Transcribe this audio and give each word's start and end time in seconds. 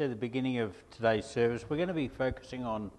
said 0.00 0.04
at 0.04 0.18
the 0.18 0.26
beginning 0.26 0.60
of 0.60 0.74
today's 0.90 1.26
service, 1.26 1.66
we're 1.68 1.76
going 1.76 1.86
to 1.86 1.92
be 1.92 2.08
focusing 2.08 2.64
on 2.64 2.90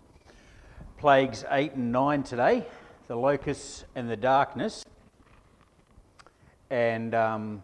plagues 0.99 1.43
8 1.49 1.73
and 1.73 1.91
9 1.91 2.21
today 2.21 2.63
the 3.07 3.15
locusts 3.15 3.85
and 3.95 4.07
the 4.07 4.15
darkness. 4.15 4.85
And 6.69 7.15
um, 7.15 7.63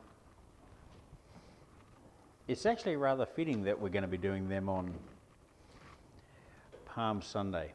it's 2.47 2.65
actually 2.65 2.95
rather 2.95 3.27
fitting 3.27 3.61
that 3.65 3.79
we're 3.79 3.89
going 3.89 4.01
to 4.01 4.07
be 4.07 4.17
doing 4.17 4.49
them 4.49 4.69
on 4.69 4.91
Palm 6.87 7.21
Sunday, 7.21 7.73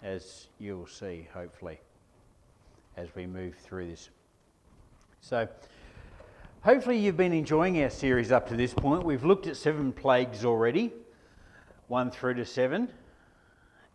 as 0.00 0.46
you'll 0.60 0.86
see, 0.86 1.26
hopefully, 1.34 1.80
as 2.96 3.12
we 3.16 3.26
move 3.26 3.56
through 3.56 3.88
this. 3.88 4.10
So, 5.22 5.48
hopefully, 6.62 6.96
you've 6.96 7.16
been 7.16 7.32
enjoying 7.32 7.82
our 7.82 7.90
series 7.90 8.32
up 8.32 8.48
to 8.48 8.56
this 8.56 8.72
point. 8.72 9.04
We've 9.04 9.24
looked 9.24 9.46
at 9.46 9.56
seven 9.56 9.92
plagues 9.92 10.44
already, 10.44 10.92
one 11.88 12.10
through 12.10 12.34
to 12.34 12.44
seven. 12.44 12.88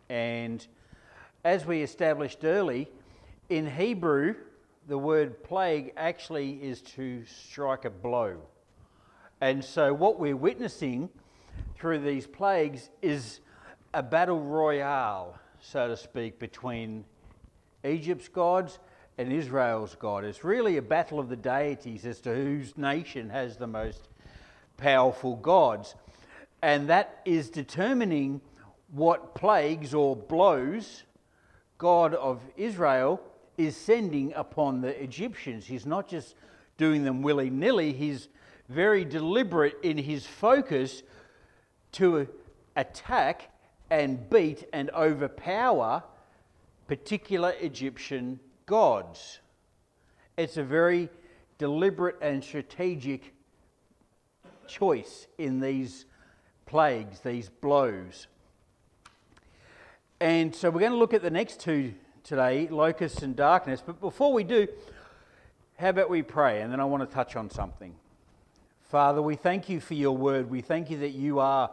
And 0.08 0.66
as 1.44 1.66
we 1.66 1.82
established 1.82 2.44
early, 2.44 2.88
in 3.48 3.66
Hebrew, 3.66 4.34
the 4.86 4.98
word 4.98 5.42
plague 5.42 5.92
actually 5.96 6.62
is 6.62 6.82
to 6.82 7.24
strike 7.24 7.84
a 7.84 7.90
blow. 7.90 8.36
And 9.40 9.64
so, 9.64 9.92
what 9.92 10.18
we're 10.18 10.36
witnessing 10.36 11.08
through 11.76 12.00
these 12.00 12.26
plagues 12.26 12.90
is 13.02 13.40
a 13.94 14.02
battle 14.02 14.40
royale, 14.40 15.38
so 15.60 15.88
to 15.88 15.96
speak, 15.96 16.38
between 16.38 17.04
Egypt's 17.84 18.28
gods 18.28 18.78
and 19.18 19.32
Israel's 19.32 19.96
God. 19.96 20.24
It's 20.24 20.44
really 20.44 20.76
a 20.76 20.82
battle 20.82 21.18
of 21.18 21.28
the 21.28 21.36
deities 21.36 22.06
as 22.06 22.20
to 22.20 22.34
whose 22.34 22.78
nation 22.78 23.28
has 23.30 23.56
the 23.56 23.66
most 23.66 24.08
powerful 24.76 25.34
gods. 25.36 25.96
And 26.62 26.88
that 26.88 27.20
is 27.24 27.50
determining 27.50 28.40
what 28.92 29.34
plagues 29.34 29.92
or 29.92 30.14
blows 30.14 31.02
God 31.78 32.14
of 32.14 32.40
Israel 32.56 33.20
is 33.56 33.76
sending 33.76 34.32
upon 34.34 34.80
the 34.80 35.02
Egyptians. 35.02 35.66
He's 35.66 35.84
not 35.84 36.08
just 36.08 36.36
doing 36.76 37.02
them 37.02 37.22
willy 37.22 37.50
nilly, 37.50 37.92
he's 37.92 38.28
very 38.68 39.04
deliberate 39.04 39.76
in 39.82 39.98
his 39.98 40.26
focus 40.26 41.02
to 41.92 42.28
attack 42.76 43.50
and 43.90 44.30
beat 44.30 44.64
and 44.72 44.90
overpower 44.90 46.04
particular 46.86 47.54
Egyptian 47.60 48.38
gods. 48.68 49.40
It's 50.36 50.56
a 50.58 50.62
very 50.62 51.08
deliberate 51.56 52.16
and 52.20 52.44
strategic 52.44 53.34
choice 54.68 55.26
in 55.38 55.58
these 55.58 56.04
plagues, 56.66 57.20
these 57.20 57.48
blows. 57.48 58.28
And 60.20 60.54
so 60.54 60.70
we're 60.70 60.80
going 60.80 60.92
to 60.92 60.98
look 60.98 61.14
at 61.14 61.22
the 61.22 61.30
next 61.30 61.60
two 61.60 61.94
today 62.22 62.68
locusts 62.68 63.22
and 63.22 63.34
darkness. 63.34 63.82
But 63.84 64.00
before 64.00 64.32
we 64.32 64.44
do, 64.44 64.68
how 65.78 65.88
about 65.88 66.10
we 66.10 66.22
pray? 66.22 66.60
And 66.60 66.70
then 66.70 66.78
I 66.78 66.84
want 66.84 67.08
to 67.08 67.12
touch 67.12 67.36
on 67.36 67.50
something. 67.50 67.94
Father, 68.82 69.22
we 69.22 69.34
thank 69.34 69.68
you 69.68 69.80
for 69.80 69.94
your 69.94 70.16
word. 70.16 70.50
We 70.50 70.60
thank 70.60 70.90
you 70.90 70.98
that 70.98 71.12
you 71.12 71.40
are 71.40 71.70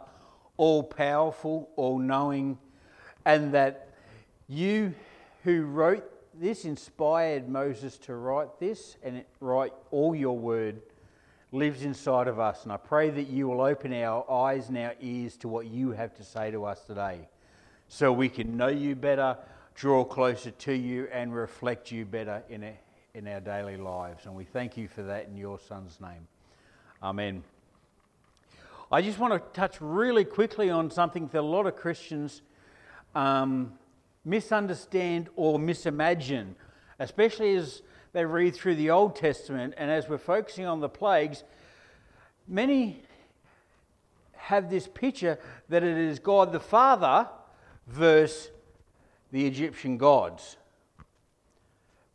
all 0.56 0.82
powerful, 0.82 1.68
all 1.76 1.98
knowing, 1.98 2.58
and 3.26 3.52
that 3.52 3.88
you 4.48 4.94
who 5.44 5.62
wrote 5.66 6.10
this 6.40 6.64
inspired 6.64 7.48
Moses 7.48 7.96
to 7.98 8.14
write 8.14 8.58
this 8.58 8.96
and 9.02 9.24
write 9.40 9.72
all 9.90 10.14
your 10.14 10.38
word 10.38 10.80
lives 11.52 11.82
inside 11.82 12.28
of 12.28 12.38
us. 12.38 12.64
And 12.64 12.72
I 12.72 12.76
pray 12.76 13.10
that 13.10 13.28
you 13.28 13.48
will 13.48 13.60
open 13.60 13.92
our 13.92 14.30
eyes 14.30 14.68
and 14.68 14.78
our 14.78 14.94
ears 15.00 15.36
to 15.38 15.48
what 15.48 15.66
you 15.66 15.92
have 15.92 16.14
to 16.16 16.24
say 16.24 16.50
to 16.50 16.64
us 16.64 16.80
today 16.84 17.28
so 17.88 18.12
we 18.12 18.28
can 18.28 18.56
know 18.56 18.68
you 18.68 18.94
better, 18.96 19.36
draw 19.74 20.04
closer 20.04 20.50
to 20.50 20.72
you, 20.72 21.08
and 21.12 21.34
reflect 21.34 21.90
you 21.90 22.04
better 22.04 22.42
in, 22.48 22.64
a, 22.64 22.72
in 23.14 23.28
our 23.28 23.40
daily 23.40 23.76
lives. 23.76 24.26
And 24.26 24.34
we 24.34 24.44
thank 24.44 24.76
you 24.76 24.88
for 24.88 25.02
that 25.04 25.28
in 25.28 25.36
your 25.36 25.58
Son's 25.58 26.00
name. 26.00 26.26
Amen. 27.02 27.44
I 28.90 29.02
just 29.02 29.18
want 29.18 29.32
to 29.32 29.40
touch 29.58 29.76
really 29.80 30.24
quickly 30.24 30.70
on 30.70 30.90
something 30.90 31.28
that 31.28 31.40
a 31.40 31.42
lot 31.42 31.66
of 31.66 31.76
Christians 31.76 32.42
um, 33.14 33.72
misunderstand 34.26 35.28
or 35.36 35.58
misimagine, 35.58 36.54
especially 36.98 37.54
as 37.54 37.80
they 38.12 38.24
read 38.24 38.54
through 38.54 38.74
the 38.74 38.90
Old 38.90 39.14
Testament 39.14 39.72
and 39.78 39.90
as 39.90 40.08
we're 40.08 40.18
focusing 40.18 40.66
on 40.66 40.80
the 40.80 40.88
plagues. 40.88 41.44
Many 42.48 43.02
have 44.32 44.68
this 44.68 44.88
picture 44.88 45.38
that 45.68 45.82
it 45.82 45.96
is 45.96 46.18
God 46.18 46.52
the 46.52 46.60
Father 46.60 47.28
versus 47.86 48.50
the 49.30 49.46
Egyptian 49.46 49.96
gods. 49.96 50.56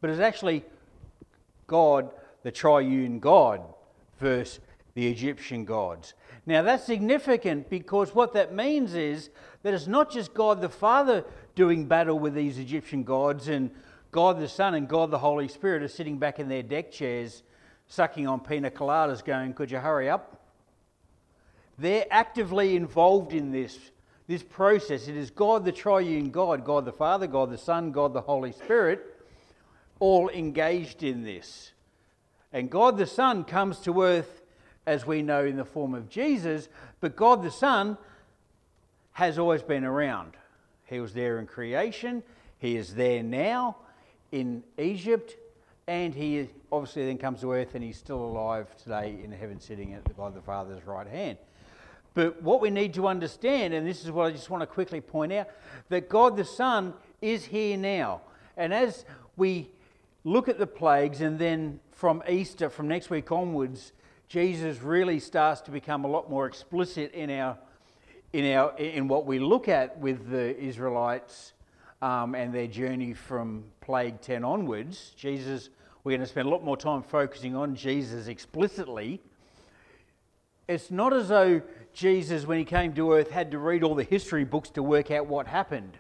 But 0.02 0.10
it's 0.10 0.20
actually 0.20 0.66
God, 1.68 2.12
the 2.44 2.52
triune 2.52 3.20
God, 3.20 3.62
versus 4.20 4.60
the 4.96 5.08
Egyptian 5.08 5.64
gods. 5.64 6.14
Now 6.46 6.62
that's 6.62 6.86
significant 6.86 7.70
because 7.70 8.16
what 8.16 8.34
that 8.34 8.54
means 8.54 8.94
is 8.96 9.30
that 9.64 9.74
it's 9.74 9.88
not 9.88 10.12
just 10.12 10.34
God 10.34 10.62
the 10.62 10.70
Father 10.70 11.24
doing 11.56 11.86
battle 11.86 12.18
with 12.18 12.34
these 12.34 12.58
Egyptian 12.58 13.04
gods 13.04 13.48
and 13.48 13.72
God 14.12 14.40
the 14.40 14.48
Son 14.48 14.74
and 14.74 14.88
God 14.88 15.12
the 15.12 15.20
Holy 15.20 15.48
Spirit 15.48 15.84
are 15.84 15.88
sitting 15.88 16.18
back 16.18 16.40
in 16.40 16.50
their 16.50 16.64
deck 16.64 16.92
chairs 16.92 17.44
sucking 17.88 18.28
on 18.28 18.40
pina 18.40 18.70
coladas 18.72 19.24
going, 19.24 19.54
Could 19.54 19.72
you 19.72 19.80
hurry 19.80 20.10
up? 20.10 20.40
They're 21.78 22.06
actively 22.12 22.76
involved 22.76 23.34
in 23.34 23.52
this 23.52 23.78
this 24.28 24.44
process. 24.44 25.08
It 25.10 25.18
is 25.18 25.30
God, 25.30 25.66
the 25.66 25.72
triune 25.74 26.30
God, 26.30 26.64
God 26.64 26.86
the 26.86 26.94
Father, 26.94 27.28
God 27.28 27.52
the 27.52 27.58
Son, 27.58 27.92
God 27.92 28.14
the 28.14 28.22
Holy 28.22 28.54
Spirit, 28.54 29.20
all 30.00 30.30
engaged 30.30 31.04
in 31.04 31.24
this. 31.24 31.74
And 32.54 32.70
God 32.70 32.98
the 32.98 33.06
Son 33.06 33.44
comes 33.44 33.80
to 33.80 34.02
earth, 34.02 34.42
as 34.86 35.06
we 35.06 35.22
know, 35.22 35.44
in 35.44 35.58
the 35.58 35.66
form 35.66 35.94
of 35.94 36.08
Jesus, 36.08 36.70
but 37.02 37.16
God 37.16 37.44
the 37.44 37.52
Son 37.52 37.98
has 39.14 39.38
always 39.38 39.64
been 39.64 39.84
around. 39.84 40.38
He 40.92 41.00
was 41.00 41.14
there 41.14 41.40
in 41.40 41.48
creation, 41.48 42.22
He 42.60 42.76
is 42.76 42.94
there 42.94 43.24
now 43.24 43.78
in 44.32 44.64
Egypt, 44.78 45.38
and 45.88 46.14
He 46.14 46.50
obviously 46.72 47.06
then 47.06 47.18
comes 47.18 47.42
to 47.42 47.52
earth 47.54 47.74
and 47.74 47.84
He's 47.84 47.98
still 47.98 48.20
alive 48.24 48.76
today 48.78 49.18
in 49.24 49.32
heaven, 49.32 49.60
sitting 49.60 49.94
at 49.94 50.16
God 50.16 50.36
the 50.36 50.42
Father's 50.42 50.86
right 50.86 51.08
hand. 51.08 51.38
But 52.14 52.44
what 52.44 52.60
we 52.60 52.70
need 52.70 52.94
to 52.96 53.08
understand, 53.08 53.74
and 53.74 53.88
this 53.88 54.04
is 54.04 54.12
what 54.12 54.26
I 54.26 54.32
just 54.32 54.50
want 54.50 54.62
to 54.62 54.68
quickly 54.68 55.00
point 55.00 55.32
out, 55.32 55.48
that 55.88 56.10
God 56.10 56.36
the 56.36 56.44
Son 56.44 56.94
is 57.22 57.46
here 57.46 57.78
now. 57.78 58.22
And 58.58 58.74
as 58.74 59.06
we 59.38 59.70
look 60.26 60.50
at 60.50 60.60
the 60.60 60.68
plagues, 60.68 61.22
and 61.22 61.40
then 61.40 61.80
from 61.92 62.22
Easter, 62.28 62.70
from 62.70 62.90
next 62.90 63.10
week 63.10 63.32
onwards, 63.32 63.94
Jesus 64.28 64.82
really 64.82 65.20
starts 65.20 65.62
to 65.62 65.72
become 65.72 66.04
a 66.04 66.08
lot 66.08 66.30
more 66.30 66.46
explicit 66.46 67.14
in 67.14 67.30
our 67.30 67.58
in 68.34 68.56
our 68.56 68.76
in 68.78 69.08
what 69.08 69.26
we 69.26 69.40
look 69.40 69.68
at 69.68 69.98
with 70.00 70.30
the 70.30 70.58
Israelites 70.58 71.54
um, 72.02 72.34
and 72.36 72.54
their 72.54 72.68
journey 72.68 73.14
from 73.14 73.66
plague 73.82 74.22
10 74.22 74.44
onwards. 74.44 75.14
Jesus, 75.18 75.70
we're 76.04 76.12
going 76.12 76.22
to 76.22 76.28
spend 76.28 76.48
a 76.48 76.52
lot 76.52 76.64
more 76.64 76.78
time 76.78 77.04
focusing 77.04 77.56
on 77.56 77.76
Jesus 77.76 78.28
explicitly. 78.28 79.22
It's 80.68 80.90
not 80.90 81.14
as 81.14 81.28
though 81.28 81.62
Jesus, 81.94 82.46
when 82.46 82.58
he 82.58 82.66
came 82.66 82.94
to 82.94 83.14
earth, 83.14 83.30
had 83.30 83.52
to 83.52 83.60
read 83.60 83.84
all 83.84 83.96
the 83.96 84.04
history 84.04 84.46
books 84.46 84.70
to 84.72 84.84
work 84.84 85.12
out 85.12 85.28
what 85.28 85.48
happened. 85.48 85.98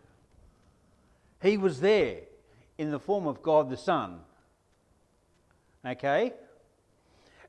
He 1.41 1.57
was 1.57 1.81
there 1.81 2.19
in 2.77 2.91
the 2.91 2.99
form 2.99 3.27
of 3.27 3.41
God 3.41 3.69
the 3.69 3.77
Son. 3.77 4.19
Okay? 5.85 6.33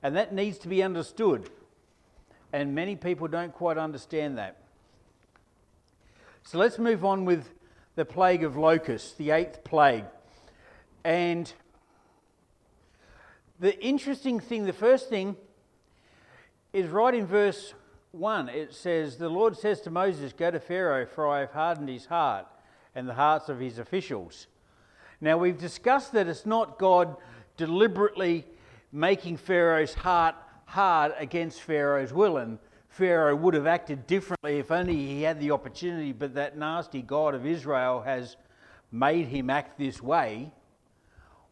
And 0.03 0.16
that 0.16 0.34
needs 0.34 0.59
to 0.59 0.69
be 0.69 0.82
understood. 0.82 1.48
And 2.53 2.75
many 2.75 2.97
people 2.97 3.28
don't 3.28 3.53
quite 3.53 3.78
understand 3.78 4.38
that. 4.38 4.61
So 6.44 6.59
let's 6.59 6.78
move 6.78 7.04
on 7.04 7.24
with 7.24 7.48
the 7.94 8.04
plague 8.04 8.42
of 8.42 8.56
locusts, 8.56 9.12
the 9.12 9.30
eighth 9.30 9.65
plague. 9.65 10.04
And 11.04 11.53
the 13.60 13.78
interesting 13.80 14.41
thing, 14.41 14.65
the 14.65 14.72
first 14.72 15.09
thing, 15.09 15.36
is 16.72 16.89
right 16.89 17.15
in 17.15 17.27
verse 17.27 17.74
1, 18.10 18.48
it 18.48 18.74
says, 18.74 19.16
The 19.16 19.28
Lord 19.28 19.56
says 19.56 19.80
to 19.83 19.91
Moses, 19.91 20.33
Go 20.33 20.50
to 20.50 20.60
Pharaoh, 20.60 21.06
for 21.06 21.28
I 21.28 21.41
have 21.41 21.53
hardened 21.53 21.89
his 21.89 22.06
heart 22.06 22.47
and 22.94 23.09
the 23.09 23.15
hearts 23.15 23.48
of 23.48 23.60
his 23.60 23.78
officials. 23.78 24.48
Now, 25.21 25.39
we've 25.39 25.59
discussed 25.59 26.12
that 26.12 26.27
it's 26.27 26.44
not 26.44 26.78
God 26.78 27.16
deliberately 27.56 28.44
making 28.91 29.36
Pharaoh's 29.36 29.94
heart 29.94 30.34
hard 30.66 31.15
against 31.18 31.62
Pharaoh's 31.62 32.12
will, 32.12 32.36
and 32.36 32.59
Pharaoh 32.92 33.34
would 33.34 33.54
have 33.54 33.66
acted 33.66 34.06
differently 34.06 34.59
if 34.59 34.71
only 34.71 34.94
he 34.94 35.22
had 35.22 35.41
the 35.41 35.50
opportunity, 35.50 36.12
but 36.12 36.34
that 36.34 36.59
nasty 36.59 37.00
God 37.00 37.34
of 37.34 37.47
Israel 37.47 38.03
has 38.03 38.36
made 38.91 39.28
him 39.28 39.48
act 39.48 39.78
this 39.78 40.03
way. 40.03 40.53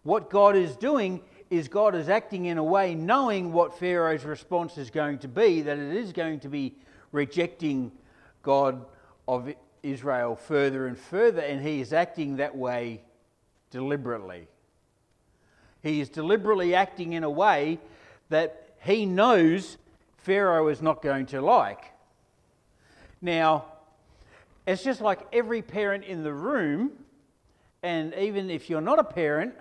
What 0.02 0.28
God 0.28 0.54
is 0.54 0.76
doing 0.76 1.22
is 1.48 1.66
God 1.66 1.94
is 1.94 2.10
acting 2.10 2.44
in 2.44 2.58
a 2.58 2.62
way 2.62 2.94
knowing 2.94 3.54
what 3.54 3.78
Pharaoh's 3.78 4.24
response 4.24 4.76
is 4.76 4.90
going 4.90 5.18
to 5.20 5.28
be, 5.28 5.62
that 5.62 5.78
it 5.78 5.96
is 5.96 6.12
going 6.12 6.40
to 6.40 6.50
be 6.50 6.74
rejecting 7.10 7.90
God 8.42 8.84
of 9.26 9.50
Israel 9.82 10.36
further 10.36 10.88
and 10.88 10.98
further, 10.98 11.40
and 11.40 11.66
he 11.66 11.80
is 11.80 11.94
acting 11.94 12.36
that 12.36 12.54
way 12.54 13.00
deliberately. 13.70 14.46
He 15.82 16.02
is 16.02 16.10
deliberately 16.10 16.74
acting 16.74 17.14
in 17.14 17.24
a 17.24 17.30
way 17.30 17.78
that 18.28 18.74
he 18.82 19.06
knows 19.06 19.78
Pharaoh 20.22 20.68
is 20.68 20.82
not 20.82 21.02
going 21.02 21.26
to 21.26 21.40
like. 21.40 21.92
Now, 23.22 23.64
it's 24.66 24.82
just 24.82 25.00
like 25.00 25.20
every 25.32 25.62
parent 25.62 26.04
in 26.04 26.22
the 26.22 26.32
room, 26.32 26.92
and 27.82 28.14
even 28.14 28.50
if 28.50 28.68
you're 28.68 28.80
not 28.80 28.98
a 28.98 29.04
parent, 29.04 29.54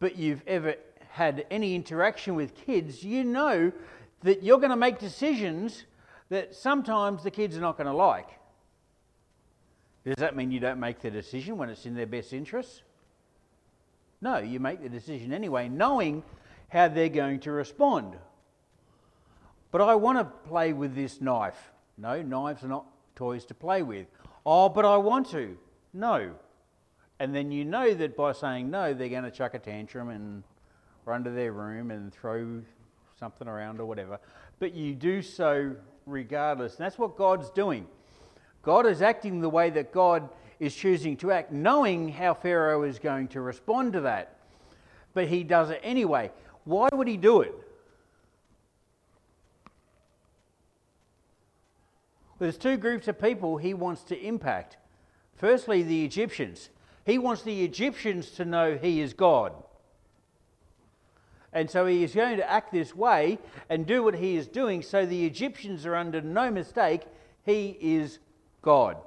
but 0.00 0.16
you've 0.16 0.42
ever 0.46 0.76
had 1.10 1.46
any 1.50 1.74
interaction 1.74 2.34
with 2.34 2.54
kids, 2.54 3.02
you 3.02 3.24
know 3.24 3.72
that 4.22 4.42
you're 4.42 4.58
going 4.58 4.70
to 4.70 4.76
make 4.76 4.98
decisions 4.98 5.84
that 6.28 6.54
sometimes 6.54 7.22
the 7.22 7.30
kids 7.30 7.56
are 7.56 7.60
not 7.60 7.76
going 7.76 7.86
to 7.86 7.92
like. 7.92 8.28
Does 10.04 10.16
that 10.16 10.36
mean 10.36 10.50
you 10.50 10.60
don't 10.60 10.80
make 10.80 11.00
the 11.00 11.10
decision 11.10 11.56
when 11.58 11.68
it's 11.68 11.84
in 11.84 11.94
their 11.94 12.06
best 12.06 12.32
interests? 12.32 12.82
No, 14.20 14.38
you 14.38 14.60
make 14.60 14.82
the 14.82 14.88
decision 14.88 15.32
anyway, 15.32 15.68
knowing 15.68 16.22
how 16.68 16.88
they're 16.88 17.08
going 17.08 17.40
to 17.40 17.52
respond. 17.52 18.16
But 19.70 19.80
I 19.80 19.94
want 19.94 20.18
to 20.18 20.24
play 20.24 20.72
with 20.72 20.94
this 20.94 21.20
knife. 21.20 21.72
No, 21.96 22.22
knives 22.22 22.62
are 22.64 22.68
not 22.68 22.86
toys 23.16 23.44
to 23.46 23.54
play 23.54 23.82
with. 23.82 24.06
Oh, 24.46 24.68
but 24.68 24.84
I 24.84 24.96
want 24.96 25.30
to. 25.30 25.58
No. 25.92 26.32
And 27.20 27.34
then 27.34 27.50
you 27.50 27.64
know 27.64 27.92
that 27.94 28.16
by 28.16 28.32
saying 28.32 28.70
no, 28.70 28.94
they're 28.94 29.08
going 29.08 29.24
to 29.24 29.30
chuck 29.30 29.54
a 29.54 29.58
tantrum 29.58 30.08
and 30.08 30.42
run 31.04 31.24
to 31.24 31.30
their 31.30 31.52
room 31.52 31.90
and 31.90 32.12
throw 32.12 32.62
something 33.18 33.48
around 33.48 33.80
or 33.80 33.86
whatever. 33.86 34.18
But 34.58 34.74
you 34.74 34.94
do 34.94 35.20
so 35.22 35.74
regardless. 36.06 36.76
And 36.76 36.84
that's 36.84 36.98
what 36.98 37.16
God's 37.16 37.50
doing. 37.50 37.86
God 38.62 38.86
is 38.86 39.02
acting 39.02 39.40
the 39.40 39.48
way 39.48 39.70
that 39.70 39.92
God 39.92 40.28
is 40.60 40.74
choosing 40.74 41.16
to 41.18 41.30
act, 41.32 41.52
knowing 41.52 42.08
how 42.08 42.34
Pharaoh 42.34 42.82
is 42.82 42.98
going 42.98 43.28
to 43.28 43.40
respond 43.40 43.92
to 43.94 44.00
that. 44.02 44.36
But 45.14 45.28
he 45.28 45.42
does 45.42 45.70
it 45.70 45.80
anyway. 45.82 46.30
Why 46.64 46.88
would 46.92 47.08
he 47.08 47.16
do 47.16 47.40
it? 47.40 47.54
There's 52.38 52.56
two 52.56 52.76
groups 52.76 53.08
of 53.08 53.20
people 53.20 53.56
he 53.56 53.74
wants 53.74 54.02
to 54.04 54.18
impact. 54.18 54.76
Firstly, 55.34 55.82
the 55.82 56.04
Egyptians. 56.04 56.70
He 57.04 57.18
wants 57.18 57.42
the 57.42 57.64
Egyptians 57.64 58.30
to 58.32 58.44
know 58.44 58.76
he 58.76 59.00
is 59.00 59.12
God. 59.12 59.52
And 61.52 61.70
so 61.70 61.86
he 61.86 62.04
is 62.04 62.14
going 62.14 62.36
to 62.36 62.50
act 62.50 62.72
this 62.72 62.94
way 62.94 63.38
and 63.68 63.86
do 63.86 64.02
what 64.02 64.14
he 64.14 64.36
is 64.36 64.46
doing 64.46 64.82
so 64.82 65.06
the 65.06 65.24
Egyptians 65.24 65.86
are 65.86 65.96
under 65.96 66.20
no 66.20 66.50
mistake 66.50 67.02
he 67.44 67.76
is 67.80 68.18
God. 68.60 68.98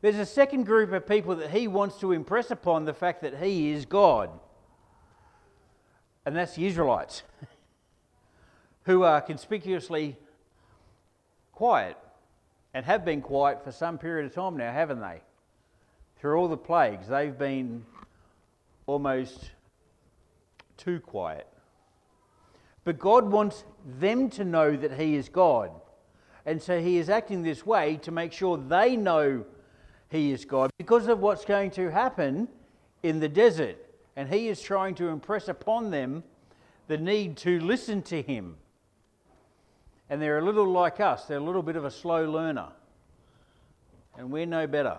There's 0.00 0.16
a 0.16 0.26
second 0.26 0.64
group 0.64 0.92
of 0.92 1.06
people 1.06 1.36
that 1.36 1.50
he 1.50 1.68
wants 1.68 1.98
to 2.00 2.12
impress 2.12 2.50
upon 2.50 2.84
the 2.84 2.94
fact 2.94 3.20
that 3.22 3.42
he 3.42 3.70
is 3.70 3.84
God. 3.84 4.30
And 6.24 6.34
that's 6.34 6.54
the 6.54 6.66
Israelites, 6.66 7.22
who 8.84 9.02
are 9.02 9.20
conspicuously 9.20 10.16
quiet 11.52 11.96
and 12.74 12.84
have 12.84 13.04
been 13.04 13.22
quiet 13.22 13.62
for 13.64 13.72
some 13.72 13.98
period 13.98 14.26
of 14.26 14.34
time 14.34 14.56
now, 14.56 14.72
haven't 14.72 15.00
they? 15.00 15.20
Through 16.20 16.38
all 16.38 16.48
the 16.48 16.56
plagues, 16.56 17.08
they've 17.08 17.36
been 17.36 17.84
almost 18.86 19.50
too 20.76 21.00
quiet. 21.00 21.46
But 22.84 22.98
God 22.98 23.30
wants 23.30 23.64
them 23.98 24.30
to 24.30 24.44
know 24.44 24.74
that 24.74 24.94
He 24.98 25.16
is 25.16 25.28
God. 25.28 25.70
And 26.46 26.62
so 26.62 26.80
He 26.80 26.98
is 26.98 27.10
acting 27.10 27.42
this 27.42 27.66
way 27.66 27.96
to 27.98 28.10
make 28.10 28.32
sure 28.32 28.56
they 28.56 28.96
know 28.96 29.44
He 30.08 30.32
is 30.32 30.44
God 30.44 30.70
because 30.78 31.06
of 31.06 31.20
what's 31.20 31.44
going 31.44 31.70
to 31.72 31.90
happen 31.90 32.48
in 33.02 33.20
the 33.20 33.28
desert. 33.28 33.76
And 34.16 34.28
He 34.28 34.48
is 34.48 34.62
trying 34.62 34.94
to 34.96 35.08
impress 35.08 35.48
upon 35.48 35.90
them 35.90 36.24
the 36.86 36.96
need 36.96 37.36
to 37.38 37.60
listen 37.60 38.02
to 38.02 38.22
Him. 38.22 38.56
And 40.10 40.20
they're 40.20 40.38
a 40.38 40.44
little 40.44 40.70
like 40.70 41.00
us, 41.00 41.24
they're 41.24 41.38
a 41.38 41.42
little 41.42 41.62
bit 41.62 41.76
of 41.76 41.84
a 41.84 41.90
slow 41.90 42.28
learner. 42.30 42.68
And 44.16 44.30
we're 44.30 44.46
no 44.46 44.66
better. 44.66 44.98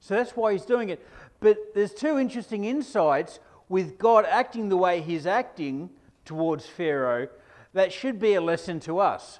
So 0.00 0.14
that's 0.14 0.32
why 0.32 0.52
He's 0.52 0.64
doing 0.64 0.88
it. 0.88 1.04
But 1.40 1.74
there's 1.74 1.92
two 1.92 2.18
interesting 2.18 2.64
insights 2.64 3.40
with 3.68 3.98
God 3.98 4.24
acting 4.24 4.68
the 4.68 4.76
way 4.76 5.00
He's 5.00 5.26
acting 5.26 5.90
towards 6.24 6.66
Pharaoh 6.66 7.28
that 7.72 7.92
should 7.92 8.18
be 8.18 8.34
a 8.34 8.40
lesson 8.40 8.80
to 8.80 8.98
us. 8.98 9.38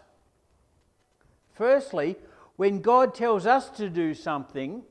Firstly, 1.55 2.17
when 2.56 2.81
God 2.82 3.14
tells 3.14 3.46
us 3.46 3.70
to 3.70 3.88
do 3.88 4.12
something 4.12 4.82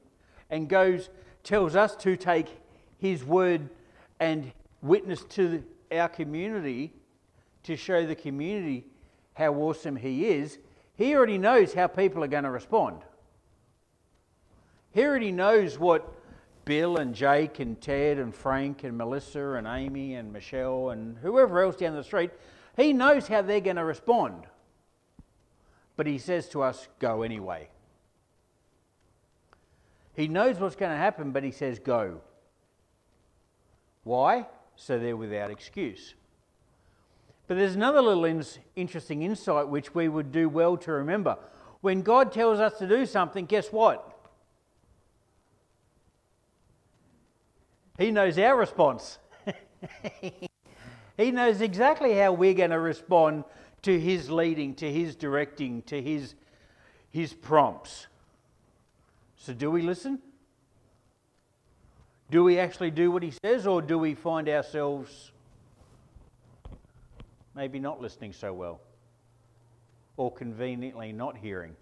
and 0.49 0.67
goes 0.67 1.09
tells 1.43 1.75
us 1.75 1.95
to 1.95 2.17
take 2.17 2.47
his 2.97 3.23
word 3.23 3.69
and 4.19 4.51
witness 4.81 5.23
to 5.25 5.63
our 5.91 6.09
community 6.09 6.91
to 7.63 7.75
show 7.75 8.05
the 8.05 8.15
community 8.15 8.85
how 9.35 9.53
awesome 9.53 9.95
he 9.95 10.27
is, 10.27 10.57
he 10.95 11.15
already 11.15 11.37
knows 11.37 11.73
how 11.73 11.87
people 11.87 12.23
are 12.23 12.27
going 12.27 12.43
to 12.43 12.51
respond. 12.51 13.01
He 14.91 15.03
already 15.03 15.31
knows 15.31 15.77
what 15.77 16.11
Bill 16.63 16.97
and 16.97 17.13
Jake 17.13 17.59
and 17.59 17.79
Ted 17.79 18.17
and 18.17 18.33
Frank 18.33 18.83
and 18.83 18.97
Melissa 18.97 19.53
and 19.53 19.67
Amy 19.67 20.15
and 20.15 20.33
Michelle 20.33 20.89
and 20.89 21.17
whoever 21.19 21.61
else 21.61 21.75
down 21.75 21.95
the 21.95 22.03
street, 22.03 22.31
he 22.75 22.93
knows 22.93 23.27
how 23.27 23.41
they're 23.41 23.59
going 23.59 23.75
to 23.75 23.83
respond. 23.83 24.45
But 25.95 26.07
he 26.07 26.17
says 26.17 26.49
to 26.49 26.63
us, 26.63 26.87
go 26.99 27.21
anyway. 27.21 27.69
He 30.15 30.27
knows 30.27 30.59
what's 30.59 30.75
going 30.75 30.91
to 30.91 30.97
happen, 30.97 31.31
but 31.31 31.43
he 31.43 31.51
says, 31.51 31.77
go. 31.77 32.21
Why? 34.03 34.47
So 34.75 34.97
they're 34.97 35.17
without 35.17 35.51
excuse. 35.51 36.15
But 37.47 37.57
there's 37.57 37.75
another 37.75 38.01
little 38.01 38.43
interesting 38.75 39.21
insight 39.21 39.67
which 39.67 39.93
we 39.93 40.07
would 40.07 40.31
do 40.31 40.49
well 40.49 40.77
to 40.77 40.91
remember. 40.91 41.37
When 41.81 42.01
God 42.01 42.31
tells 42.31 42.59
us 42.59 42.79
to 42.79 42.87
do 42.87 43.05
something, 43.05 43.45
guess 43.45 43.71
what? 43.71 44.11
He 47.99 48.11
knows 48.11 48.37
our 48.39 48.57
response. 48.57 49.19
he 51.17 51.31
knows 51.31 51.61
exactly 51.61 52.15
how 52.15 52.33
we're 52.33 52.55
going 52.55 52.71
to 52.71 52.79
respond 52.79 53.43
to 53.83 53.99
His 53.99 54.31
leading, 54.31 54.73
to 54.75 54.91
His 54.91 55.15
directing, 55.15 55.83
to 55.83 56.01
His, 56.01 56.33
his 57.11 57.33
prompts. 57.33 58.07
So, 59.37 59.53
do 59.53 59.69
we 59.69 59.83
listen? 59.83 60.19
Do 62.31 62.43
we 62.43 62.57
actually 62.57 62.89
do 62.89 63.11
what 63.11 63.21
He 63.21 63.31
says, 63.43 63.67
or 63.67 63.83
do 63.83 63.99
we 63.99 64.15
find 64.15 64.49
ourselves 64.49 65.31
maybe 67.55 67.79
not 67.79 68.01
listening 68.01 68.33
so 68.33 68.53
well, 68.53 68.81
or 70.17 70.31
conveniently 70.31 71.11
not 71.11 71.37
hearing, 71.37 71.75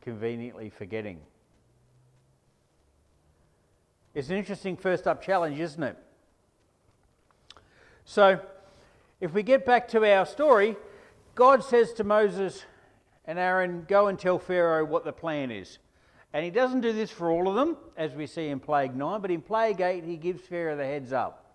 conveniently 0.00 0.70
forgetting? 0.70 1.20
It's 4.14 4.30
an 4.30 4.36
interesting 4.36 4.76
first 4.76 5.06
up 5.06 5.22
challenge, 5.22 5.60
isn't 5.60 5.82
it? 5.82 5.96
So, 8.04 8.40
if 9.20 9.34
we 9.34 9.42
get 9.42 9.66
back 9.66 9.86
to 9.88 10.04
our 10.10 10.24
story, 10.24 10.76
God 11.34 11.62
says 11.62 11.92
to 11.94 12.04
Moses 12.04 12.64
and 13.26 13.38
Aaron, 13.38 13.84
Go 13.86 14.08
and 14.08 14.18
tell 14.18 14.38
Pharaoh 14.38 14.84
what 14.84 15.04
the 15.04 15.12
plan 15.12 15.50
is. 15.50 15.78
And 16.32 16.44
he 16.44 16.50
doesn't 16.50 16.80
do 16.80 16.92
this 16.92 17.10
for 17.10 17.30
all 17.30 17.48
of 17.48 17.54
them, 17.54 17.76
as 17.96 18.14
we 18.14 18.26
see 18.26 18.48
in 18.48 18.60
Plague 18.60 18.96
9, 18.96 19.20
but 19.20 19.30
in 19.30 19.40
Plague 19.40 19.80
8, 19.80 20.04
he 20.04 20.16
gives 20.16 20.42
Pharaoh 20.42 20.76
the 20.76 20.84
heads 20.84 21.12
up. 21.12 21.47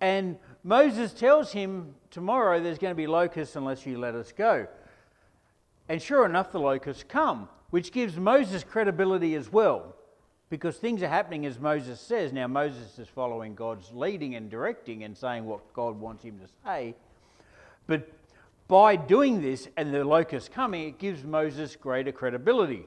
And 0.00 0.38
Moses 0.64 1.12
tells 1.12 1.52
him, 1.52 1.94
Tomorrow 2.10 2.60
there's 2.60 2.78
going 2.78 2.90
to 2.90 2.96
be 2.96 3.06
locusts 3.06 3.54
unless 3.54 3.86
you 3.86 3.98
let 3.98 4.14
us 4.14 4.32
go. 4.32 4.66
And 5.88 6.00
sure 6.00 6.26
enough, 6.26 6.50
the 6.52 6.60
locusts 6.60 7.04
come, 7.08 7.48
which 7.70 7.92
gives 7.92 8.16
Moses 8.16 8.64
credibility 8.64 9.34
as 9.34 9.52
well 9.52 9.94
because 10.50 10.76
things 10.76 11.02
are 11.02 11.08
happening 11.08 11.46
as 11.46 11.58
Moses 11.58 12.00
says. 12.00 12.32
Now, 12.32 12.48
Moses 12.48 12.98
is 12.98 13.08
following 13.08 13.54
God's 13.54 13.90
leading 13.92 14.34
and 14.34 14.50
directing 14.50 15.04
and 15.04 15.16
saying 15.16 15.46
what 15.46 15.72
God 15.72 15.98
wants 15.98 16.24
him 16.24 16.38
to 16.40 16.46
say. 16.64 16.94
But 17.86 18.08
by 18.66 18.96
doing 18.96 19.40
this 19.40 19.68
and 19.76 19.94
the 19.94 20.04
locusts 20.04 20.48
coming, 20.48 20.88
it 20.88 20.98
gives 20.98 21.24
Moses 21.24 21.76
greater 21.76 22.12
credibility. 22.12 22.86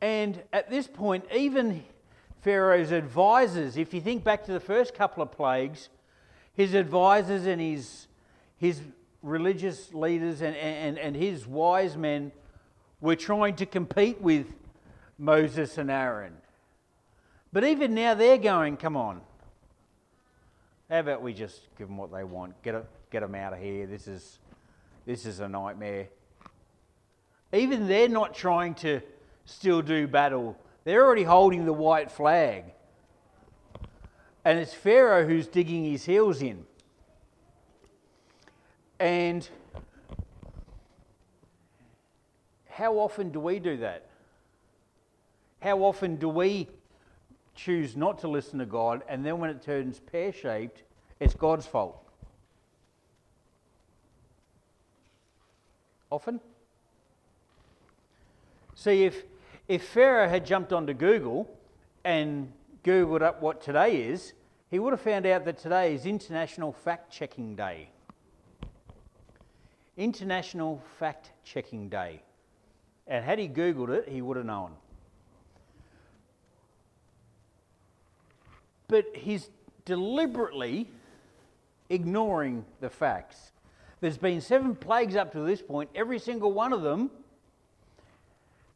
And 0.00 0.42
at 0.52 0.70
this 0.70 0.86
point, 0.86 1.24
even 1.34 1.84
Pharaoh's 2.42 2.92
advisors, 2.92 3.76
if 3.76 3.92
you 3.92 4.00
think 4.00 4.24
back 4.24 4.44
to 4.44 4.52
the 4.52 4.60
first 4.60 4.94
couple 4.94 5.22
of 5.22 5.32
plagues, 5.32 5.88
his 6.54 6.74
advisors 6.74 7.46
and 7.46 7.60
his, 7.60 8.06
his 8.56 8.80
religious 9.22 9.92
leaders 9.92 10.40
and, 10.42 10.56
and, 10.56 10.98
and 10.98 11.16
his 11.16 11.46
wise 11.46 11.96
men 11.96 12.32
were 13.00 13.16
trying 13.16 13.56
to 13.56 13.66
compete 13.66 14.20
with 14.20 14.46
Moses 15.18 15.78
and 15.78 15.90
Aaron. 15.90 16.34
But 17.52 17.64
even 17.64 17.94
now 17.94 18.14
they're 18.14 18.38
going, 18.38 18.76
come 18.76 18.96
on. 18.96 19.20
How 20.90 21.00
about 21.00 21.22
we 21.22 21.34
just 21.34 21.60
give 21.76 21.88
them 21.88 21.96
what 21.96 22.12
they 22.12 22.24
want? 22.24 22.60
Get, 22.62 22.74
a, 22.74 22.84
get 23.10 23.20
them 23.20 23.34
out 23.34 23.52
of 23.52 23.58
here. 23.58 23.86
This 23.86 24.06
is, 24.06 24.38
this 25.06 25.26
is 25.26 25.40
a 25.40 25.48
nightmare. 25.48 26.08
Even 27.52 27.88
they're 27.88 28.08
not 28.08 28.34
trying 28.34 28.74
to 28.76 29.00
still 29.44 29.82
do 29.82 30.06
battle, 30.06 30.56
they're 30.88 31.04
already 31.04 31.24
holding 31.24 31.66
the 31.66 31.72
white 31.74 32.10
flag. 32.10 32.64
And 34.42 34.58
it's 34.58 34.72
Pharaoh 34.72 35.26
who's 35.26 35.46
digging 35.46 35.84
his 35.84 36.06
heels 36.06 36.40
in. 36.40 36.64
And 38.98 39.46
how 42.70 42.94
often 42.94 43.30
do 43.30 43.38
we 43.38 43.58
do 43.58 43.76
that? 43.76 44.06
How 45.60 45.76
often 45.80 46.16
do 46.16 46.26
we 46.30 46.68
choose 47.54 47.94
not 47.94 48.20
to 48.20 48.28
listen 48.28 48.58
to 48.58 48.64
God 48.64 49.02
and 49.10 49.26
then 49.26 49.40
when 49.40 49.50
it 49.50 49.60
turns 49.60 50.00
pear 50.00 50.32
shaped, 50.32 50.84
it's 51.20 51.34
God's 51.34 51.66
fault? 51.66 52.02
Often? 56.08 56.40
See, 58.74 59.04
if, 59.04 59.24
if 59.68 59.86
Pharaoh 59.86 60.28
had 60.28 60.46
jumped 60.46 60.72
onto 60.72 60.94
Google 60.94 61.48
and 62.04 62.50
Googled 62.84 63.22
up 63.22 63.42
what 63.42 63.60
today 63.60 64.02
is, 64.02 64.32
he 64.70 64.78
would 64.78 64.92
have 64.92 65.00
found 65.00 65.26
out 65.26 65.44
that 65.44 65.58
today 65.58 65.94
is 65.94 66.06
International 66.06 66.72
Fact 66.72 67.12
Checking 67.12 67.54
Day. 67.54 67.90
International 69.96 70.82
Fact 70.98 71.32
Checking 71.44 71.88
Day. 71.88 72.22
And 73.06 73.24
had 73.24 73.38
he 73.38 73.48
Googled 73.48 73.90
it, 73.90 74.08
he 74.08 74.22
would 74.22 74.36
have 74.36 74.46
known. 74.46 74.72
But 78.88 79.04
he's 79.12 79.50
deliberately 79.84 80.88
ignoring 81.90 82.64
the 82.80 82.88
facts. 82.88 83.52
There's 84.00 84.16
been 84.16 84.40
seven 84.40 84.74
plagues 84.74 85.16
up 85.16 85.32
to 85.32 85.40
this 85.40 85.60
point, 85.60 85.90
every 85.94 86.18
single 86.18 86.52
one 86.52 86.72
of 86.72 86.82
them, 86.82 87.10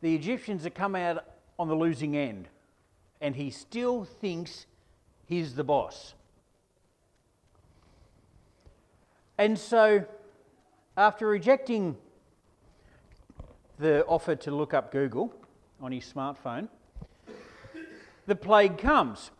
the 0.02 0.14
Egyptians 0.14 0.64
have 0.64 0.74
come 0.74 0.94
out 0.94 1.24
on 1.58 1.68
the 1.68 1.74
losing 1.74 2.16
end. 2.16 2.48
And 3.20 3.36
he 3.36 3.50
still 3.50 4.04
thinks 4.04 4.66
he's 5.24 5.54
the 5.54 5.64
boss. 5.64 6.14
And 9.38 9.58
so, 9.58 10.04
after 10.96 11.26
rejecting 11.26 11.96
the 13.78 14.04
offer 14.06 14.36
to 14.36 14.50
look 14.50 14.74
up 14.74 14.92
Google 14.92 15.32
on 15.80 15.92
his 15.92 16.12
smartphone, 16.12 16.68
the 18.26 18.36
plague 18.36 18.78
comes. 18.78 19.30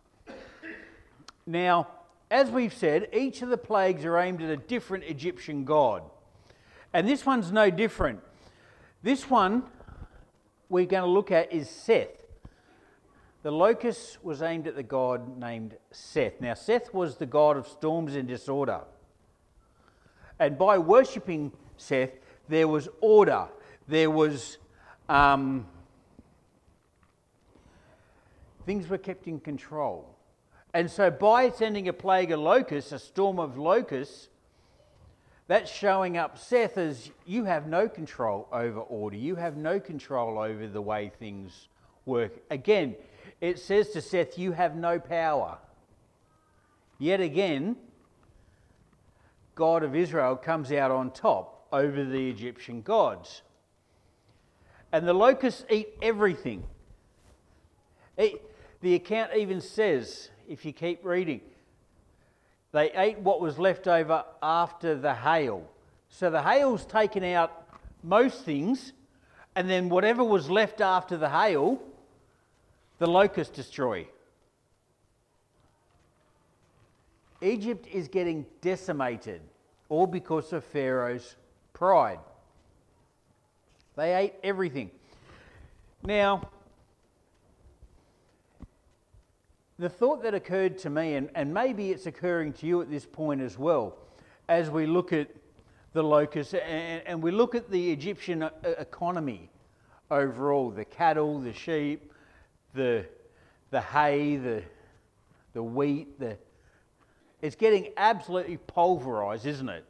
Now, 1.45 1.87
as 2.31 2.49
we've 2.49 2.73
said, 2.73 3.09
each 3.13 3.41
of 3.41 3.49
the 3.49 3.57
plagues 3.57 4.05
are 4.05 4.17
aimed 4.17 4.41
at 4.41 4.49
a 4.49 4.57
different 4.57 5.03
Egyptian 5.03 5.65
god. 5.65 6.03
And 6.93 7.07
this 7.07 7.25
one's 7.25 7.51
no 7.51 7.69
different. 7.69 8.21
This 9.03 9.29
one 9.29 9.63
we're 10.73 10.87
going 10.87 11.03
to 11.03 11.09
look 11.09 11.29
at 11.29 11.53
is 11.53 11.69
Seth. 11.69 12.23
The 13.43 13.51
locust 13.51 14.17
was 14.23 14.41
aimed 14.41 14.67
at 14.67 14.75
the 14.75 14.81
god 14.81 15.37
named 15.37 15.77
Seth. 15.91 16.41
Now, 16.41 16.55
Seth 16.55 16.91
was 16.91 17.17
the 17.17 17.27
god 17.27 17.57
of 17.57 17.67
storms 17.67 18.15
and 18.15 18.27
disorder. 18.27 18.81
And 20.39 20.57
by 20.57 20.79
worshipping 20.79 21.51
Seth, 21.77 22.09
there 22.49 22.67
was 22.67 22.89
order, 23.01 23.47
there 23.87 24.09
was. 24.09 24.57
Um, 25.09 25.67
things 28.65 28.87
were 28.87 28.97
kept 28.97 29.27
in 29.27 29.39
control. 29.39 30.09
And 30.73 30.89
so, 30.89 31.11
by 31.11 31.51
sending 31.51 31.87
a 31.87 31.93
plague 31.93 32.31
of 32.31 32.39
locusts, 32.39 32.91
a 32.91 32.97
storm 32.97 33.37
of 33.37 33.59
locusts, 33.59 34.29
that's 35.47 35.71
showing 35.71 36.17
up 36.17 36.37
Seth 36.37 36.77
as 36.77 37.11
you 37.25 37.43
have 37.45 37.67
no 37.67 37.89
control 37.89 38.47
over 38.51 38.79
order. 38.79 39.17
You 39.17 39.35
have 39.35 39.57
no 39.57 39.79
control 39.79 40.39
over 40.39 40.67
the 40.67 40.81
way 40.81 41.11
things 41.19 41.67
work. 42.05 42.31
Again, 42.49 42.95
it 43.41 43.59
says 43.59 43.89
to 43.89 44.01
Seth, 44.01 44.37
You 44.37 44.53
have 44.53 44.75
no 44.75 44.99
power. 44.99 45.57
Yet 46.97 47.19
again, 47.19 47.75
God 49.55 49.83
of 49.83 49.95
Israel 49.95 50.35
comes 50.35 50.71
out 50.71 50.91
on 50.91 51.11
top 51.11 51.67
over 51.71 52.05
the 52.05 52.29
Egyptian 52.29 52.81
gods. 52.81 53.41
And 54.91 55.07
the 55.07 55.13
locusts 55.13 55.65
eat 55.69 55.89
everything. 56.01 56.63
It, 58.15 58.41
the 58.81 58.95
account 58.95 59.31
even 59.35 59.59
says 59.59 60.29
if 60.47 60.65
you 60.65 60.71
keep 60.71 61.03
reading. 61.03 61.41
They 62.73 62.91
ate 62.91 63.19
what 63.19 63.39
was 63.39 63.57
left 63.59 63.87
over 63.87 64.25
after 64.41 64.95
the 64.95 65.13
hail. 65.13 65.63
So 66.09 66.29
the 66.29 66.41
hail's 66.41 66.85
taken 66.85 67.23
out 67.23 67.65
most 68.01 68.43
things, 68.43 68.93
and 69.55 69.69
then 69.69 69.89
whatever 69.89 70.23
was 70.23 70.49
left 70.49 70.81
after 70.81 71.15
the 71.15 71.29
hail, 71.29 71.81
the 72.97 73.07
locusts 73.07 73.55
destroy. 73.55 74.07
Egypt 77.41 77.87
is 77.91 78.07
getting 78.07 78.45
decimated, 78.61 79.41
all 79.89 80.07
because 80.07 80.51
of 80.51 80.63
Pharaoh's 80.63 81.35
pride. 81.73 82.19
They 83.95 84.15
ate 84.15 84.33
everything. 84.43 84.89
Now, 86.01 86.49
the 89.79 89.89
thought 89.89 90.23
that 90.23 90.33
occurred 90.33 90.77
to 90.79 90.89
me, 90.89 91.15
and, 91.15 91.29
and 91.35 91.53
maybe 91.53 91.91
it's 91.91 92.05
occurring 92.05 92.53
to 92.53 92.67
you 92.67 92.81
at 92.81 92.89
this 92.89 93.05
point 93.05 93.41
as 93.41 93.57
well, 93.57 93.97
as 94.47 94.69
we 94.69 94.85
look 94.85 95.11
at 95.13 95.29
the 95.93 96.03
locusts 96.03 96.53
and, 96.53 97.01
and 97.05 97.21
we 97.21 97.31
look 97.31 97.55
at 97.55 97.69
the 97.69 97.91
Egyptian 97.91 98.43
uh, 98.43 98.49
uh, 98.65 98.69
economy 98.79 99.49
overall 100.11 100.69
the 100.69 100.85
cattle, 100.85 101.39
the 101.39 101.53
sheep, 101.53 102.11
the, 102.73 103.05
the 103.71 103.81
hay, 103.81 104.35
the, 104.35 104.63
the 105.53 105.63
wheat, 105.63 106.19
the, 106.19 106.37
it's 107.41 107.55
getting 107.55 107.91
absolutely 107.97 108.57
pulverized, 108.57 109.45
isn't 109.45 109.69
it? 109.69 109.85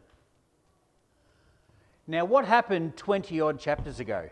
Now, 2.06 2.26
what 2.26 2.46
happened 2.46 2.98
20 2.98 3.40
odd 3.40 3.60
chapters 3.60 4.00
ago? 4.00 4.30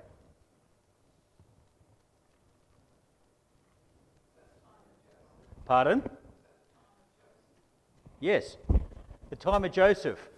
Pardon? 5.65 6.01
Yes, 8.19 8.57
the 9.29 9.35
time 9.35 9.65
of 9.65 9.71
Joseph. 9.71 10.29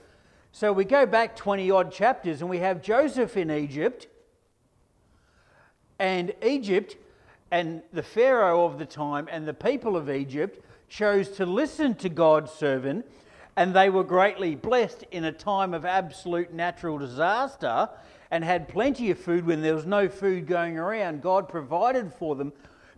So 0.51 0.72
we 0.72 0.86
go 0.86 1.06
back 1.06 1.36
20 1.36 1.72
odd 1.72 1.92
chapters 1.92 2.42
and 2.42 2.50
we 2.50 2.60
have 2.60 2.82
Joseph 2.82 3.36
in 3.36 3.50
Egypt. 3.50 4.08
And 6.00 6.34
Egypt 6.44 6.96
and 7.51 7.82
the 7.92 8.03
Pharaoh 8.03 8.65
of 8.65 8.77
the 8.77 8.86
time 8.86 9.27
and 9.32 9.48
the 9.48 9.53
people 9.53 9.96
of 9.98 10.10
Egypt 10.10 10.63
chose 10.89 11.30
to 11.30 11.46
listen 11.46 11.96
to 11.96 12.10
God's 12.10 12.51
servant, 12.51 13.06
and 13.56 13.74
they 13.74 13.89
were 13.89 14.03
greatly 14.03 14.56
blessed 14.56 15.06
in 15.12 15.24
a 15.24 15.32
time 15.32 15.74
of 15.74 15.86
absolute 15.86 16.53
natural 16.53 16.98
disaster 16.98 17.89
and 18.30 18.44
had 18.44 18.68
plenty 18.68 19.12
of 19.12 19.20
food 19.20 19.46
when 19.46 19.62
there 19.62 19.75
was 19.75 19.86
no 19.86 20.08
food 20.08 20.48
going 20.48 20.77
around. 20.77 21.22
God 21.22 21.48
provided 21.48 22.13
for 22.13 22.36
them 22.36 22.53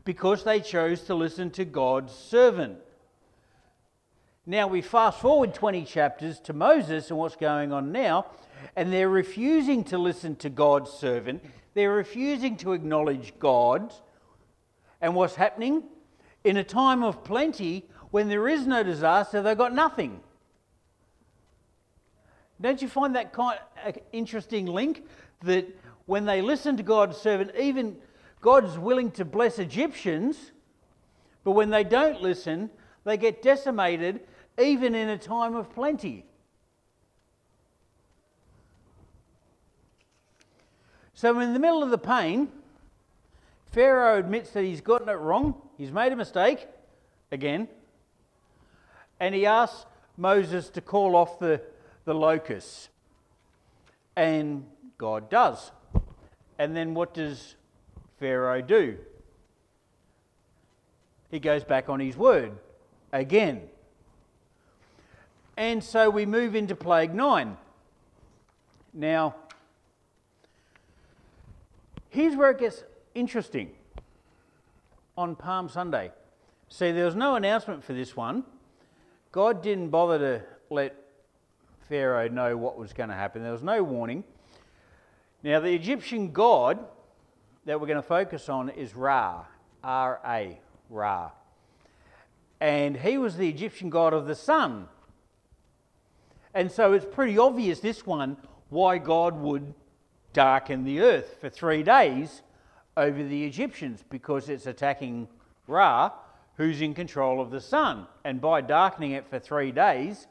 because 0.06 0.44
they 0.44 0.62
chose 0.62 1.02
to 1.02 1.16
listen 1.16 1.50
to 1.52 1.66
God's 1.66 2.14
servant. 2.14 2.78
Now 4.46 4.68
we 4.68 4.82
fast 4.82 5.20
forward 5.20 5.56
20 5.56 5.84
chapters 5.86 6.40
to 6.42 6.54
Moses 6.54 7.10
and 7.10 7.18
what's 7.18 7.36
going 7.36 7.74
on 7.74 7.92
now, 7.92 8.28
and 8.76 8.94
they're 8.94 9.10
refusing 9.10 9.84
to 9.86 9.98
listen 9.98 10.36
to 10.38 10.50
God's 10.50 10.92
servant. 10.92 11.44
They're 11.74 11.92
refusing 11.92 12.56
to 12.58 12.74
acknowledge 12.74 13.34
God. 13.40 13.92
And 15.02 15.16
what's 15.16 15.36
happening? 15.36 15.84
In 16.44 16.58
a 16.58 16.64
time 16.64 17.04
of 17.04 17.24
plenty, 17.24 17.86
when 18.12 18.30
there 18.30 18.48
is 18.48 18.68
no 18.68 18.84
disaster, 18.84 19.42
they've 19.42 19.58
got 19.58 19.74
nothing. 19.74 20.22
Don't 22.62 22.82
you 22.82 22.88
find 22.88 23.16
that 23.16 23.34
kind 23.34 23.60
interesting 24.14 24.68
link? 24.68 25.04
That 25.42 25.68
when 26.06 26.26
they 26.26 26.44
listen 26.44 26.78
to 26.78 26.84
God's 26.84 27.18
servant, 27.18 27.52
even 27.60 27.98
God's 28.42 28.78
willing 28.78 29.12
to 29.12 29.26
bless 29.26 29.60
Egyptians, 29.60 30.52
but 31.44 31.52
when 31.52 31.70
they 31.70 31.84
don't 31.84 32.22
listen, 32.22 32.70
they 33.04 33.18
get 33.18 33.42
decimated 33.42 34.22
even 34.60 34.96
in 34.96 35.10
a 35.10 35.18
time 35.18 35.56
of 35.56 35.74
plenty. 35.74 36.26
So, 41.14 41.40
in 41.40 41.54
the 41.54 41.60
middle 41.60 41.82
of 41.82 41.92
the 41.92 41.98
pain, 41.98 42.50
Pharaoh 43.72 44.20
admits 44.20 44.52
that 44.52 44.64
he's 44.64 44.82
gotten 44.82 45.10
it 45.10 45.14
wrong, 45.14 45.56
he's 45.78 45.92
made 45.92 46.12
a 46.12 46.16
mistake 46.16 46.68
again, 47.32 47.68
and 49.20 49.34
he 49.34 49.46
asks 49.46 49.86
Moses 50.18 50.70
to 50.70 50.82
call 50.82 51.16
off 51.16 51.40
the, 51.40 51.62
the 52.06 52.14
locusts. 52.14 52.90
And 54.16 54.66
God 54.98 55.30
does. 55.30 55.72
And 56.58 56.76
then 56.76 56.94
what 56.94 57.14
does 57.14 57.56
Pharaoh 58.20 58.62
do? 58.62 58.98
he 61.36 61.40
goes 61.40 61.66
back 61.66 61.90
on 61.90 62.00
his 62.00 62.16
word 62.16 62.54
again. 63.12 63.62
And 65.58 65.84
so 65.84 66.10
we 66.10 66.26
move 66.26 66.56
into 66.56 66.76
plague 66.76 67.14
nine. 67.14 67.58
Now, 68.94 69.36
here's 72.10 72.36
where 72.38 72.52
it 72.52 72.60
gets 72.60 72.86
interesting 73.14 73.72
on 75.18 75.36
Palm 75.36 75.68
Sunday. 75.68 76.12
See, 76.70 76.92
there 76.92 77.06
was 77.06 77.16
no 77.16 77.36
announcement 77.36 77.84
for 77.84 77.92
this 77.92 78.16
one. 78.16 78.44
God 79.34 79.62
didn't 79.62 79.90
bother 79.90 80.20
to 80.20 80.46
let 80.74 80.96
Pharaoh 81.90 82.30
know 82.30 82.56
what 82.56 82.78
was 82.78 82.94
going 82.94 83.10
to 83.10 83.16
happen, 83.16 83.44
there 83.44 83.52
was 83.52 83.62
no 83.62 83.84
warning. 83.84 84.24
Now, 85.44 85.60
the 85.60 85.74
Egyptian 85.74 86.32
god 86.32 86.80
that 87.66 87.80
we're 87.80 87.88
going 87.88 88.02
to 88.02 88.08
focus 88.08 88.48
on 88.50 88.70
is 88.70 88.96
Ra, 88.96 89.46
R 89.84 90.20
A, 90.26 90.60
Ra. 90.90 91.32
And 92.62 92.98
he 92.98 93.18
was 93.18 93.38
the 93.38 93.50
Egyptian 93.50 93.90
god 93.90 94.14
of 94.14 94.28
the 94.28 94.36
sun. 94.36 94.88
And 96.54 96.72
so 96.72 96.94
it's 96.94 97.06
pretty 97.06 97.38
obvious, 97.38 97.80
this 97.80 98.06
one, 98.06 98.38
why 98.70 98.98
God 98.98 99.36
would 99.40 99.74
darken 100.32 100.84
the 100.84 101.02
earth 101.02 101.38
for 101.42 101.50
three 101.50 101.84
days 101.84 102.42
over 102.96 103.24
the 103.24 103.46
Egyptians, 103.46 104.04
because 104.10 104.48
it's 104.48 104.66
attacking 104.66 105.28
Ra, 105.68 106.12
who's 106.58 106.82
in 106.82 106.94
control 106.94 107.42
of 107.42 107.52
the 107.52 107.60
sun. 107.60 108.08
And 108.24 108.40
by 108.40 108.62
darkening 108.62 109.12
it 109.12 109.28
for 109.28 109.40
three 109.40 109.72
days, 109.72 110.28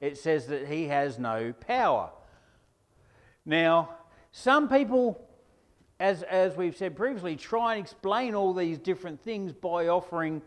it 0.00 0.18
says 0.18 0.46
that 0.46 0.66
he 0.66 0.88
has 0.88 1.18
no 1.18 1.52
power. 1.52 2.10
Now, 3.44 3.90
some 4.32 4.68
people 4.68 5.24
as, 6.00 6.22
as 6.22 6.56
we've 6.56 6.76
said 6.76 6.96
previously, 6.96 7.36
try 7.36 7.74
and 7.74 7.84
explain 7.84 8.34
all 8.34 8.54
these 8.54 8.78
different 8.78 9.22
things 9.22 9.52
by 9.52 9.88
offering 9.88 10.40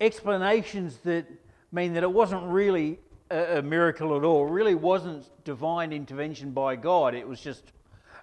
explanations 0.00 0.98
that 0.98 1.26
mean 1.72 1.94
that 1.94 2.02
it 2.02 2.12
wasn't 2.12 2.44
really 2.44 3.00
a, 3.30 3.58
a 3.58 3.62
miracle 3.62 4.16
at 4.16 4.22
all, 4.22 4.46
it 4.46 4.50
really 4.50 4.74
wasn't 4.74 5.28
divine 5.44 5.92
intervention 5.92 6.50
by 6.50 6.76
God, 6.76 7.14
it 7.14 7.26
was 7.26 7.40
just 7.40 7.72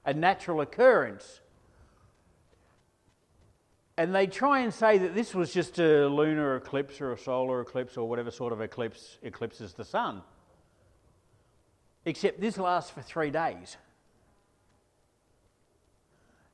a 0.05 0.13
natural 0.13 0.61
occurrence. 0.61 1.41
And 3.97 4.13
they 4.13 4.27
try 4.27 4.61
and 4.61 4.73
say 4.73 4.97
that 4.99 5.13
this 5.13 5.35
was 5.35 5.53
just 5.53 5.79
a 5.79 6.07
lunar 6.07 6.55
eclipse 6.55 6.99
or 7.01 7.13
a 7.13 7.17
solar 7.17 7.61
eclipse 7.61 7.97
or 7.97 8.07
whatever 8.07 8.31
sort 8.31 8.53
of 8.53 8.61
eclipse 8.61 9.17
eclipses 9.21 9.73
the 9.73 9.85
sun. 9.85 10.21
Except 12.05 12.41
this 12.41 12.57
lasts 12.57 12.89
for 12.91 13.01
three 13.01 13.29
days. 13.29 13.77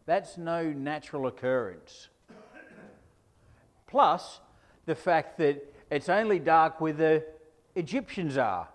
That's 0.10 0.40
no 0.40 0.64
natural 0.64 1.28
occurrence. 1.28 2.08
Plus, 3.86 4.40
the 4.88 4.96
fact 4.96 5.38
that 5.38 5.64
it's 5.92 6.10
only 6.10 6.40
dark 6.40 6.82
where 6.82 6.94
the 6.94 7.24
Egyptians 7.76 8.36
are. 8.36 8.68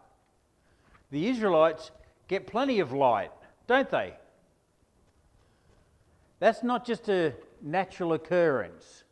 The 1.10 1.26
Israelites 1.26 1.90
get 2.28 2.46
plenty 2.46 2.78
of 2.78 2.92
light, 2.92 3.32
don't 3.66 3.90
they? 3.90 4.14
That's 6.38 6.62
not 6.62 6.86
just 6.86 7.08
a 7.08 7.34
natural 7.60 8.12
occurrence. 8.12 9.02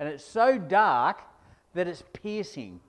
And 0.00 0.08
it's 0.08 0.24
so 0.24 0.58
dark 0.58 1.20
that 1.72 1.86
it's 1.86 2.02
piercing. 2.14 2.80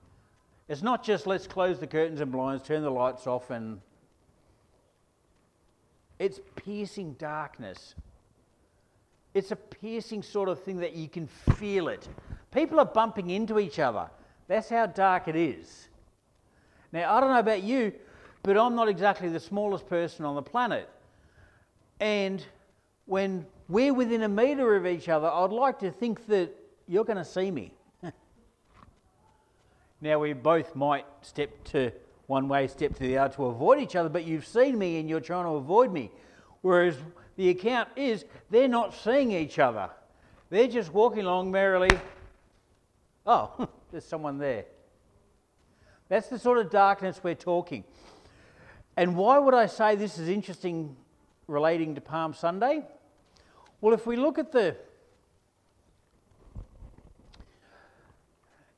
It's 0.68 0.82
not 0.82 1.04
just 1.04 1.24
let's 1.24 1.46
close 1.46 1.78
the 1.78 1.86
curtains 1.86 2.20
and 2.20 2.32
blinds, 2.32 2.64
turn 2.64 2.82
the 2.82 2.90
lights 2.90 3.28
off, 3.28 3.50
and 3.50 3.80
it's 6.18 6.40
piercing 6.56 7.12
darkness. 7.12 7.94
It's 9.34 9.52
a 9.52 9.56
piercing 9.56 10.22
sort 10.22 10.48
of 10.48 10.62
thing 10.62 10.78
that 10.78 10.94
you 10.94 11.08
can 11.08 11.26
feel 11.26 11.88
it. 11.88 12.08
People 12.52 12.80
are 12.80 12.86
bumping 12.86 13.30
into 13.30 13.58
each 13.58 13.78
other. 13.78 14.10
That's 14.48 14.68
how 14.68 14.86
dark 14.86 15.28
it 15.28 15.36
is. 15.36 15.88
Now, 16.92 17.14
I 17.14 17.20
don't 17.20 17.30
know 17.30 17.38
about 17.38 17.62
you, 17.62 17.92
but 18.42 18.56
I'm 18.56 18.74
not 18.74 18.88
exactly 18.88 19.28
the 19.28 19.38
smallest 19.38 19.88
person 19.88 20.24
on 20.24 20.34
the 20.34 20.42
planet. 20.42 20.88
And 22.00 22.44
when 23.06 23.46
we're 23.68 23.94
within 23.94 24.22
a 24.22 24.28
metre 24.28 24.74
of 24.74 24.86
each 24.86 25.08
other, 25.08 25.28
I'd 25.28 25.52
like 25.52 25.78
to 25.80 25.92
think 25.92 26.26
that 26.26 26.50
you're 26.88 27.04
going 27.04 27.18
to 27.18 27.24
see 27.24 27.52
me. 27.52 27.72
now, 30.00 30.18
we 30.18 30.32
both 30.32 30.74
might 30.74 31.04
step 31.22 31.62
to 31.64 31.92
one 32.26 32.48
way, 32.48 32.66
step 32.66 32.94
to 32.94 33.00
the 33.00 33.18
other 33.18 33.34
to 33.34 33.46
avoid 33.46 33.80
each 33.80 33.94
other, 33.94 34.08
but 34.08 34.24
you've 34.24 34.46
seen 34.46 34.78
me 34.78 34.98
and 34.98 35.08
you're 35.08 35.20
trying 35.20 35.44
to 35.44 35.50
avoid 35.50 35.92
me. 35.92 36.10
Whereas 36.62 36.96
the 37.40 37.48
account 37.48 37.88
is 37.96 38.26
they're 38.50 38.68
not 38.68 38.92
seeing 38.92 39.32
each 39.32 39.58
other. 39.58 39.88
They're 40.50 40.68
just 40.68 40.92
walking 40.92 41.20
along 41.20 41.50
merrily. 41.50 41.88
Oh, 43.26 43.66
there's 43.90 44.04
someone 44.04 44.36
there. 44.36 44.66
That's 46.10 46.28
the 46.28 46.38
sort 46.38 46.58
of 46.58 46.70
darkness 46.70 47.18
we're 47.22 47.34
talking. 47.34 47.84
And 48.94 49.16
why 49.16 49.38
would 49.38 49.54
I 49.54 49.64
say 49.64 49.96
this 49.96 50.18
is 50.18 50.28
interesting 50.28 50.94
relating 51.46 51.94
to 51.94 52.02
Palm 52.02 52.34
Sunday? 52.34 52.82
Well, 53.80 53.94
if 53.94 54.06
we 54.06 54.16
look 54.16 54.38
at 54.38 54.52
the 54.52 54.76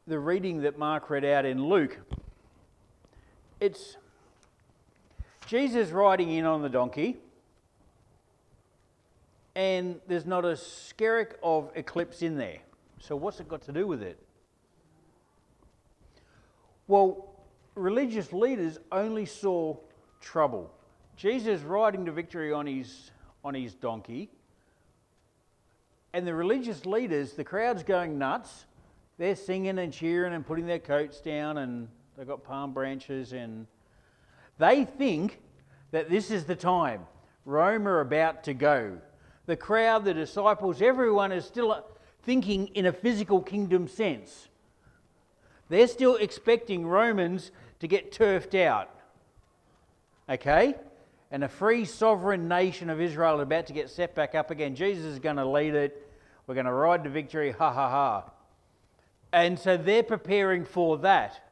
the 0.07 0.21
reading 0.21 0.63
that 0.63 0.79
Mark 0.79 1.11
read 1.11 1.25
out 1.25 1.45
in 1.45 1.65
Luke, 1.65 1.99
it's 3.59 3.97
Jesus 5.47 5.91
riding 5.91 6.31
in 6.31 6.45
on 6.45 6.63
the 6.63 6.69
donkey 6.69 7.19
and 9.55 10.01
there's 10.07 10.27
not 10.27 10.45
a 10.45 10.57
skerrick 10.57 11.35
of 11.43 11.71
eclipse 11.75 12.23
in 12.23 12.37
there. 12.37 12.59
So, 13.01 13.17
what's 13.17 13.41
it 13.41 13.49
got 13.49 13.63
to 13.63 13.73
do 13.73 13.87
with 13.87 14.03
it? 14.03 14.19
Well, 16.87 17.35
religious 17.75 18.33
leaders 18.33 18.79
only 18.91 19.27
saw 19.27 19.77
trouble. 20.21 20.73
Jesus 21.17 21.61
riding 21.63 22.07
to 22.07 22.13
victory 22.13 22.53
on 22.53 22.67
his, 22.67 23.11
on 23.45 23.55
his 23.55 23.75
donkey, 23.75 24.31
and 26.13 26.27
the 26.27 26.35
religious 26.35 26.85
leaders, 26.85 27.33
the 27.33 27.45
crowd's 27.45 27.83
going 27.83 28.19
nuts. 28.19 28.67
They're 29.19 29.37
singing 29.37 29.79
and 29.79 29.93
cheering 29.93 30.35
and 30.35 30.47
putting 30.47 30.67
their 30.67 30.79
coats 30.79 31.21
down, 31.21 31.59
and 31.59 31.89
they've 32.17 32.27
got 32.27 32.45
palm 32.45 32.73
branches, 32.73 33.33
and 33.33 33.67
they 34.59 34.85
think 34.85 35.41
that 35.91 36.11
this 36.11 36.31
is 36.31 36.45
the 36.45 36.57
time. 36.57 37.07
Rome 37.45 37.89
are 37.89 38.01
about 38.01 38.45
to 38.45 38.55
go 38.55 38.99
the 39.53 39.57
crowd, 39.57 40.07
the 40.07 40.15
disciples, 40.15 40.81
everyone 40.81 41.31
is 41.31 41.45
still 41.45 41.85
thinking 42.23 42.69
in 42.69 42.87
a 42.87 42.93
physical 42.93 43.43
kingdom 43.43 43.87
sense. 43.87 44.49
They're 45.69 45.89
still 45.89 46.17
expecting 46.17 46.87
Romans 46.87 47.51
to 47.81 47.87
get 47.87 48.13
turfed 48.13 48.55
out. 48.55 48.89
Okay? 50.27 50.75
And 51.31 51.45
a 51.45 51.49
free 51.49 51.85
sovereign 51.85 52.49
nation 52.49 52.89
of 52.89 52.99
Israel 52.99 53.37
is 53.37 53.43
about 53.43 53.67
to 53.67 53.75
get 53.75 53.91
set 53.91 54.15
back 54.15 54.35
up 54.35 54.51
again. 54.51 54.75
Jesus 54.75 55.05
is 55.05 55.19
going 55.19 55.37
to 55.37 55.45
lead 55.45 55.75
it. 55.75 56.11
We're 56.47 56.55
going 56.55 56.65
to 56.65 56.73
ride 56.73 57.05
to 57.05 57.11
victory. 57.11 57.51
Ha 57.51 57.73
ha 57.75 57.91
ha. 57.91 58.31
And 59.35 59.59
so 59.59 59.77
they're 59.77 60.03
preparing 60.03 60.65
for 60.65 60.97
that. 60.99 61.47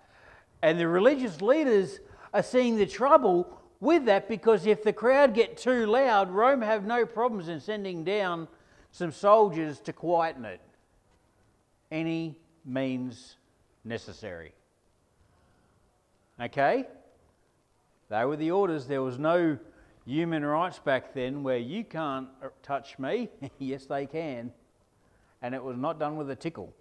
And 0.62 0.80
the 0.80 0.88
religious 0.88 1.42
leaders 1.42 2.00
are 2.32 2.42
seeing 2.42 2.76
the 2.76 2.86
trouble 2.86 3.59
with 3.80 4.04
that 4.04 4.28
because 4.28 4.66
if 4.66 4.82
the 4.82 4.92
crowd 4.92 5.34
get 5.34 5.56
too 5.56 5.86
loud, 5.86 6.30
Rome 6.30 6.60
have 6.60 6.84
no 6.84 7.06
problems 7.06 7.48
in 7.48 7.60
sending 7.60 8.04
down 8.04 8.46
some 8.92 9.10
soldiers 9.10 9.80
to 9.80 9.92
quieten 9.92 10.44
it. 10.44 10.60
Any 11.90 12.36
means 12.64 13.36
necessary. 13.84 14.52
Okay? 16.40 16.86
They 18.08 18.24
were 18.24 18.36
the 18.36 18.50
orders. 18.50 18.86
There 18.86 19.02
was 19.02 19.18
no 19.18 19.58
human 20.04 20.44
rights 20.44 20.78
back 20.78 21.14
then 21.14 21.42
where 21.42 21.58
you 21.58 21.84
can't 21.84 22.28
touch 22.62 22.98
me. 22.98 23.28
yes, 23.58 23.86
they 23.86 24.06
can. 24.06 24.52
And 25.42 25.54
it 25.54 25.62
was 25.62 25.76
not 25.76 25.98
done 25.98 26.16
with 26.16 26.30
a 26.30 26.36
tickle. 26.36 26.74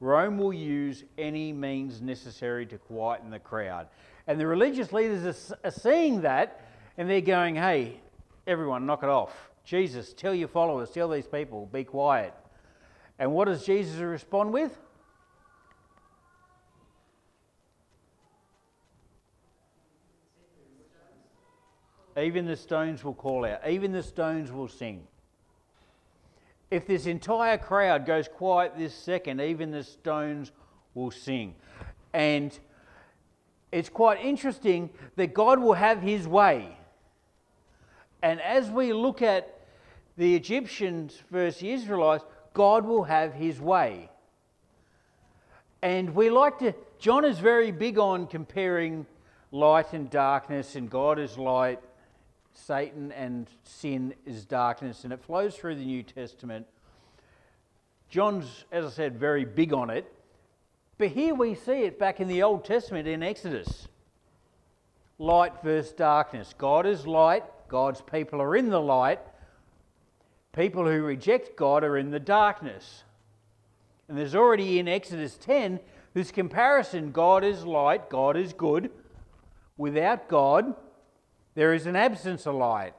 Rome 0.00 0.38
will 0.38 0.54
use 0.54 1.04
any 1.18 1.52
means 1.52 2.00
necessary 2.00 2.64
to 2.66 2.78
quieten 2.78 3.30
the 3.30 3.38
crowd. 3.38 3.86
And 4.26 4.38
the 4.38 4.46
religious 4.46 4.92
leaders 4.92 5.52
are, 5.64 5.70
seeing 5.70 6.22
that 6.22 6.60
and 6.96 7.08
they're 7.08 7.20
going, 7.20 7.56
hey, 7.56 8.00
everyone, 8.46 8.86
knock 8.86 9.02
it 9.02 9.08
off. 9.08 9.50
Jesus, 9.64 10.12
tell 10.12 10.34
your 10.34 10.48
followers, 10.48 10.90
tell 10.90 11.08
these 11.08 11.26
people, 11.26 11.66
be 11.72 11.84
quiet. 11.84 12.34
And 13.18 13.32
what 13.32 13.46
does 13.46 13.64
Jesus 13.64 13.96
respond 13.96 14.52
with? 14.52 14.78
Even 22.16 22.44
the 22.44 22.56
stones 22.56 23.04
will 23.04 23.14
call 23.14 23.46
out, 23.46 23.66
even 23.66 23.92
the 23.92 24.02
stones 24.02 24.50
will 24.50 24.68
sing. 24.68 25.06
If 26.70 26.86
this 26.86 27.06
entire 27.06 27.58
crowd 27.58 28.04
goes 28.04 28.28
quiet 28.28 28.74
this 28.76 28.94
second, 28.94 29.40
even 29.40 29.70
the 29.70 29.82
stones 29.82 30.52
will 30.94 31.10
sing. 31.10 31.54
And 32.12 32.58
it's 33.72 33.88
quite 33.88 34.20
interesting 34.24 34.90
that 35.16 35.34
God 35.34 35.60
will 35.60 35.74
have 35.74 36.00
his 36.02 36.26
way. 36.26 36.76
And 38.22 38.40
as 38.40 38.68
we 38.70 38.92
look 38.92 39.22
at 39.22 39.60
the 40.16 40.34
Egyptians 40.34 41.22
versus 41.30 41.60
the 41.60 41.70
Israelites, 41.72 42.24
God 42.52 42.84
will 42.84 43.04
have 43.04 43.32
his 43.32 43.60
way. 43.60 44.10
And 45.82 46.14
we 46.14 46.28
like 46.28 46.58
to, 46.58 46.74
John 46.98 47.24
is 47.24 47.38
very 47.38 47.70
big 47.70 47.98
on 47.98 48.26
comparing 48.26 49.06
light 49.52 49.92
and 49.92 50.10
darkness, 50.10 50.76
and 50.76 50.90
God 50.90 51.18
is 51.18 51.38
light, 51.38 51.80
Satan 52.52 53.12
and 53.12 53.48
sin 53.64 54.14
is 54.26 54.44
darkness, 54.44 55.04
and 55.04 55.12
it 55.12 55.22
flows 55.22 55.56
through 55.56 55.76
the 55.76 55.84
New 55.84 56.02
Testament. 56.02 56.66
John's, 58.10 58.64
as 58.70 58.84
I 58.84 58.90
said, 58.90 59.18
very 59.18 59.44
big 59.44 59.72
on 59.72 59.88
it. 59.88 60.12
But 61.00 61.12
here 61.12 61.34
we 61.34 61.54
see 61.54 61.84
it 61.84 61.98
back 61.98 62.20
in 62.20 62.28
the 62.28 62.42
Old 62.42 62.62
Testament 62.62 63.08
in 63.08 63.22
Exodus 63.22 63.88
light 65.18 65.54
versus 65.64 65.92
darkness. 65.92 66.54
God 66.58 66.84
is 66.84 67.06
light, 67.06 67.42
God's 67.68 68.02
people 68.02 68.42
are 68.42 68.54
in 68.54 68.68
the 68.68 68.82
light. 68.82 69.20
People 70.52 70.84
who 70.84 71.00
reject 71.00 71.56
God 71.56 71.84
are 71.84 71.96
in 71.96 72.10
the 72.10 72.20
darkness. 72.20 73.04
And 74.08 74.18
there's 74.18 74.34
already 74.34 74.78
in 74.78 74.88
Exodus 74.88 75.38
10 75.38 75.80
this 76.12 76.30
comparison 76.30 77.12
God 77.12 77.44
is 77.44 77.64
light, 77.64 78.10
God 78.10 78.36
is 78.36 78.52
good. 78.52 78.90
Without 79.78 80.28
God, 80.28 80.74
there 81.54 81.72
is 81.72 81.86
an 81.86 81.96
absence 81.96 82.46
of 82.46 82.56
light. 82.56 82.92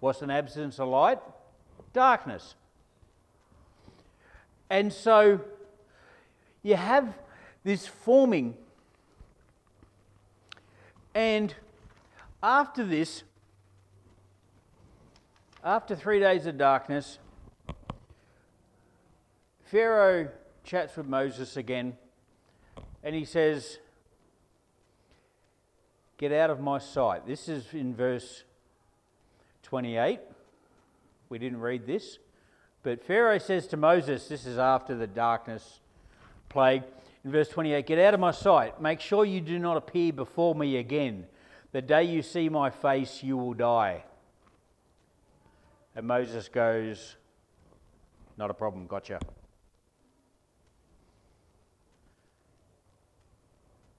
What's 0.00 0.22
an 0.22 0.30
absence 0.30 0.80
of 0.80 0.88
light? 0.88 1.18
Darkness. 1.92 2.54
And 4.70 4.90
so 4.90 5.42
you 6.66 6.74
have 6.74 7.16
this 7.62 7.86
forming. 7.86 8.56
And 11.14 11.54
after 12.42 12.84
this, 12.84 13.22
after 15.62 15.94
three 15.94 16.18
days 16.18 16.44
of 16.46 16.58
darkness, 16.58 17.20
Pharaoh 19.62 20.28
chats 20.64 20.96
with 20.96 21.06
Moses 21.06 21.56
again 21.56 21.96
and 23.04 23.14
he 23.14 23.24
says, 23.24 23.78
Get 26.18 26.32
out 26.32 26.50
of 26.50 26.58
my 26.58 26.78
sight. 26.78 27.28
This 27.28 27.48
is 27.48 27.74
in 27.74 27.94
verse 27.94 28.42
28. 29.62 30.18
We 31.28 31.38
didn't 31.38 31.60
read 31.60 31.86
this. 31.86 32.18
But 32.82 33.04
Pharaoh 33.04 33.38
says 33.38 33.68
to 33.68 33.76
Moses, 33.76 34.26
this 34.26 34.46
is 34.46 34.58
after 34.58 34.96
the 34.96 35.06
darkness 35.06 35.80
plague, 36.56 36.84
in 37.22 37.30
verse 37.30 37.48
28 37.48 37.86
Get 37.86 37.98
out 37.98 38.14
of 38.14 38.20
my 38.20 38.30
sight. 38.30 38.80
Make 38.80 39.00
sure 39.00 39.26
you 39.26 39.42
do 39.42 39.58
not 39.58 39.76
appear 39.76 40.10
before 40.10 40.54
me 40.54 40.78
again. 40.78 41.26
The 41.72 41.82
day 41.82 42.04
you 42.04 42.22
see 42.22 42.48
my 42.48 42.70
face, 42.70 43.22
you 43.22 43.36
will 43.36 43.52
die. 43.52 44.04
And 45.94 46.06
Moses 46.06 46.48
goes, 46.48 47.16
Not 48.38 48.50
a 48.50 48.54
problem, 48.54 48.86
gotcha. 48.86 49.20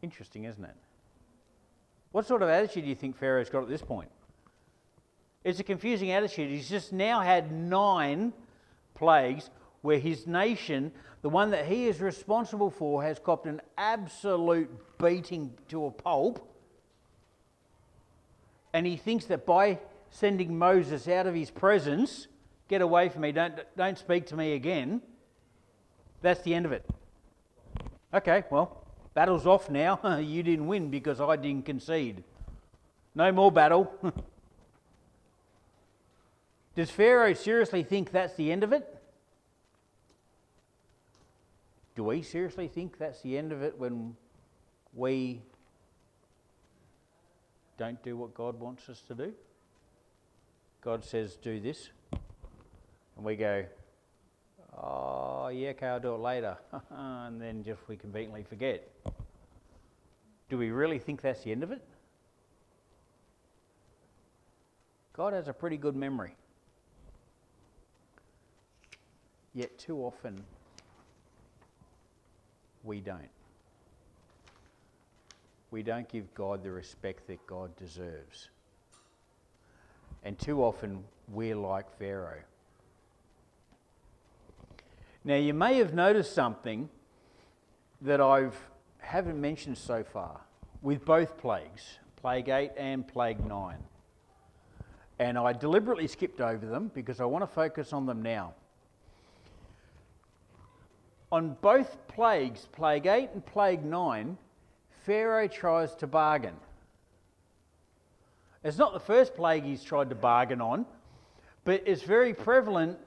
Interesting, 0.01 0.45
isn't 0.45 0.65
it? 0.65 0.75
What 2.13 2.25
sort 2.25 2.41
of 2.41 2.49
attitude 2.49 2.85
do 2.85 2.89
you 2.89 2.95
think 2.95 3.15
Pharaoh's 3.15 3.51
got 3.51 3.61
at 3.61 3.69
this 3.69 3.83
point? 3.83 4.09
It's 5.43 5.59
a 5.59 5.63
confusing 5.63 6.09
attitude. 6.09 6.49
He's 6.49 6.69
just 6.69 6.91
now 6.91 7.21
had 7.21 7.51
nine 7.51 8.33
plagues 8.95 9.51
where 9.83 9.99
his 9.99 10.25
nation, 10.25 10.91
the 11.21 11.29
one 11.29 11.51
that 11.51 11.65
he 11.65 11.87
is 11.87 11.99
responsible 11.99 12.69
for, 12.69 13.03
has 13.03 13.19
copped 13.19 13.47
an 13.47 13.61
absolute 13.77 14.69
beating 14.97 15.53
to 15.69 15.85
a 15.85 15.91
pulp. 15.91 16.47
And 18.73 18.85
he 18.85 18.97
thinks 18.97 19.25
that 19.25 19.45
by 19.45 19.79
sending 20.09 20.57
Moses 20.57 21.07
out 21.07 21.27
of 21.27 21.33
his 21.33 21.49
presence, 21.49 22.27
get 22.67 22.81
away 22.81 23.09
from 23.09 23.21
me, 23.21 23.31
don't, 23.31 23.55
don't 23.75 23.97
speak 23.97 24.27
to 24.27 24.35
me 24.35 24.53
again, 24.53 25.01
that's 26.21 26.41
the 26.41 26.53
end 26.53 26.65
of 26.65 26.71
it. 26.71 26.85
Okay, 28.13 28.43
well, 28.49 28.85
battle's 29.13 29.45
off 29.45 29.69
now. 29.69 30.17
you 30.21 30.43
didn't 30.43 30.67
win 30.67 30.89
because 30.89 31.19
I 31.19 31.35
didn't 31.35 31.65
concede. 31.65 32.23
No 33.15 33.31
more 33.31 33.51
battle. 33.51 33.91
Does 36.75 36.91
Pharaoh 36.91 37.33
seriously 37.33 37.81
think 37.83 38.11
that's 38.11 38.35
the 38.35 38.51
end 38.51 38.63
of 38.63 38.71
it? 38.71 38.96
Do 41.97 42.03
we 42.03 42.21
seriously 42.21 42.67
think 42.67 42.99
that's 42.99 43.21
the 43.21 43.35
end 43.35 43.51
of 43.51 43.63
it 43.63 43.75
when 43.79 44.15
we 44.93 45.41
don't 47.79 48.01
do 48.03 48.15
what 48.15 48.35
God 48.35 48.59
wants 48.59 48.87
us 48.87 49.01
to 49.07 49.15
do? 49.15 49.33
God 50.81 51.03
says, 51.03 51.37
do 51.37 51.59
this. 51.59 51.89
And 52.11 53.25
we 53.25 53.35
go, 53.35 53.65
oh, 54.77 55.47
yeah, 55.47 55.69
okay, 55.69 55.87
I'll 55.87 55.99
do 55.99 56.13
it 56.13 56.19
later. 56.19 56.55
and 56.91 57.41
then 57.41 57.63
just 57.63 57.81
we 57.87 57.97
conveniently 57.97 58.43
forget. 58.43 58.87
Do 60.49 60.59
we 60.59 60.69
really 60.69 60.99
think 60.99 61.23
that's 61.23 61.43
the 61.43 61.51
end 61.51 61.63
of 61.63 61.71
it? 61.71 61.83
God 65.13 65.33
has 65.33 65.47
a 65.47 65.53
pretty 65.53 65.77
good 65.77 65.95
memory. 65.95 66.35
Yet 69.55 69.79
too 69.79 69.97
often 69.97 70.43
we 72.87 73.01
don't. 73.01 73.29
We 75.69 75.83
don't 75.83 76.07
give 76.07 76.33
God 76.33 76.63
the 76.63 76.71
respect 76.71 77.27
that 77.27 77.45
God 77.45 77.75
deserves. 77.75 78.49
And 80.23 80.39
too 80.39 80.63
often 80.63 81.03
we're 81.27 81.57
like 81.57 81.91
Pharaoh. 81.99 82.41
Now 85.23 85.35
you 85.35 85.53
may 85.53 85.77
have 85.77 85.93
noticed 85.93 86.33
something 86.33 86.89
that 88.01 88.21
I 88.21 88.49
haven't 88.99 89.39
mentioned 89.39 89.77
so 89.77 90.03
far 90.03 90.39
with 90.81 91.03
both 91.03 91.37
plagues, 91.37 91.99
plague 92.15 92.47
8 92.47 92.71
and 92.77 93.05
plague 93.05 93.45
9. 93.45 93.77
And 95.19 95.37
I 95.37 95.51
deliberately 95.51 96.07
skipped 96.07 96.39
over 96.39 96.65
them 96.65 96.91
because 96.93 97.19
I 97.19 97.25
want 97.25 97.43
to 97.43 97.47
focus 97.47 97.91
on 97.91 98.05
them 98.05 98.21
now 98.21 98.53
on 101.31 101.57
both 101.61 101.97
plagues, 102.07 102.67
plague 102.71 103.05
8 103.05 103.29
and 103.33 103.45
plague 103.45 103.83
9, 103.83 104.37
Pharaoh 105.05 105.47
tries 105.47 105.95
to 105.95 106.07
bargain. 106.07 106.55
It's 108.63 108.77
not 108.77 108.93
the 108.93 108.99
first 108.99 109.35
plague 109.35 109.63
he's 109.63 109.83
tried 109.83 110.09
to 110.09 110.15
bargain 110.15 110.61
on, 110.61 110.85
but 111.63 111.83
it's 111.85 112.01
very 112.01 112.33
prevalent 112.33 112.97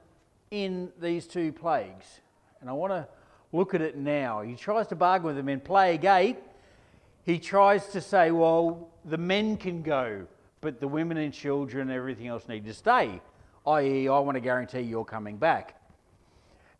in 0.49 0.91
these 0.99 1.27
two 1.27 1.51
plagues. 1.51 2.21
And 2.59 2.69
I 2.69 2.73
want 2.73 2.91
to 2.93 3.07
look 3.51 3.73
at 3.73 3.81
it 3.81 3.97
now. 3.97 4.41
He 4.41 4.55
tries 4.55 4.87
to 4.87 4.95
bargain 4.95 5.27
with 5.27 5.35
them. 5.35 5.49
In 5.49 5.59
plague 5.59 6.05
8, 6.05 6.37
he 7.23 7.39
tries 7.39 7.87
to 7.87 8.01
say, 8.01 8.31
well, 8.31 8.89
the 9.05 9.17
men 9.17 9.57
can 9.57 9.81
go, 9.81 10.25
but 10.61 10.79
the 10.79 10.87
women 10.87 11.17
and 11.17 11.33
children 11.33 11.89
and 11.89 11.97
everything 11.97 12.27
else 12.27 12.47
need 12.47 12.65
to 12.65 12.73
stay, 12.73 13.19
i.e., 13.67 14.07
I 14.07 14.19
want 14.19 14.35
to 14.35 14.41
guarantee 14.41 14.81
you're 14.81 15.05
coming 15.05 15.37
back. 15.37 15.80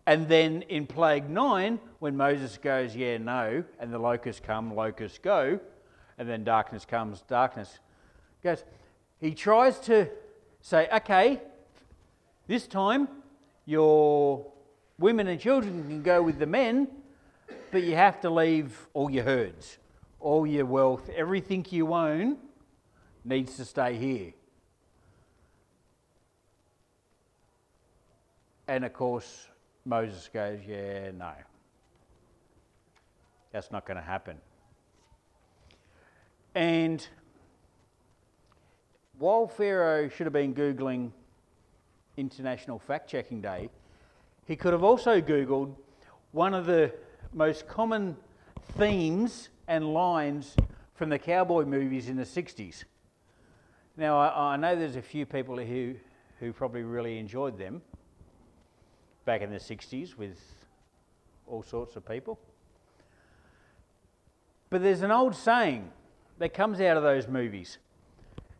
And 0.05 0.27
then 0.27 0.63
in 0.63 0.87
plague 0.87 1.29
nine, 1.29 1.79
when 1.99 2.17
Moses 2.17 2.57
goes, 2.57 2.95
Yeah, 2.95 3.17
no, 3.17 3.63
and 3.79 3.93
the 3.93 3.99
locusts 3.99 4.41
come, 4.43 4.75
locusts 4.75 5.19
go, 5.19 5.59
and 6.17 6.27
then 6.27 6.43
darkness 6.43 6.85
comes, 6.85 7.21
darkness 7.21 7.79
goes, 8.43 8.63
he 9.19 9.33
tries 9.33 9.79
to 9.81 10.09
say, 10.61 10.87
Okay, 10.91 11.41
this 12.47 12.67
time 12.67 13.07
your 13.65 14.45
women 14.97 15.27
and 15.27 15.39
children 15.39 15.83
can 15.87 16.01
go 16.01 16.21
with 16.21 16.39
the 16.39 16.47
men, 16.47 16.87
but 17.71 17.83
you 17.83 17.95
have 17.95 18.19
to 18.21 18.29
leave 18.29 18.87
all 18.93 19.09
your 19.09 19.23
herds, 19.23 19.77
all 20.19 20.47
your 20.47 20.65
wealth, 20.65 21.09
everything 21.15 21.65
you 21.69 21.93
own 21.93 22.37
needs 23.23 23.55
to 23.57 23.65
stay 23.65 23.95
here. 23.95 24.33
And 28.67 28.85
of 28.85 28.93
course, 28.93 29.47
Moses 29.85 30.29
goes, 30.33 30.59
Yeah, 30.67 31.11
no. 31.11 31.33
That's 33.51 33.71
not 33.71 33.85
going 33.85 33.97
to 33.97 34.03
happen. 34.03 34.37
And 36.55 37.05
while 39.17 39.47
Pharaoh 39.47 40.09
should 40.09 40.25
have 40.25 40.33
been 40.33 40.53
Googling 40.53 41.11
International 42.17 42.79
Fact 42.79 43.09
Checking 43.09 43.41
Day, 43.41 43.69
he 44.45 44.55
could 44.55 44.73
have 44.73 44.83
also 44.83 45.21
Googled 45.21 45.75
one 46.31 46.53
of 46.53 46.65
the 46.65 46.93
most 47.33 47.67
common 47.67 48.15
themes 48.77 49.49
and 49.67 49.93
lines 49.93 50.55
from 50.95 51.09
the 51.09 51.19
cowboy 51.19 51.65
movies 51.65 52.09
in 52.09 52.15
the 52.15 52.23
60s. 52.23 52.83
Now, 53.97 54.17
I, 54.17 54.53
I 54.53 54.57
know 54.57 54.75
there's 54.75 54.95
a 54.95 55.01
few 55.01 55.25
people 55.25 55.57
who, 55.57 55.95
who 56.39 56.53
probably 56.53 56.83
really 56.83 57.17
enjoyed 57.17 57.57
them 57.57 57.81
back 59.25 59.41
in 59.41 59.51
the 59.51 59.57
60s 59.57 60.17
with 60.17 60.39
all 61.47 61.63
sorts 61.63 61.95
of 61.95 62.07
people. 62.07 62.39
But 64.69 64.81
there's 64.83 65.01
an 65.01 65.11
old 65.11 65.35
saying 65.35 65.91
that 66.39 66.53
comes 66.53 66.79
out 66.79 66.97
of 66.97 67.03
those 67.03 67.27
movies. 67.27 67.77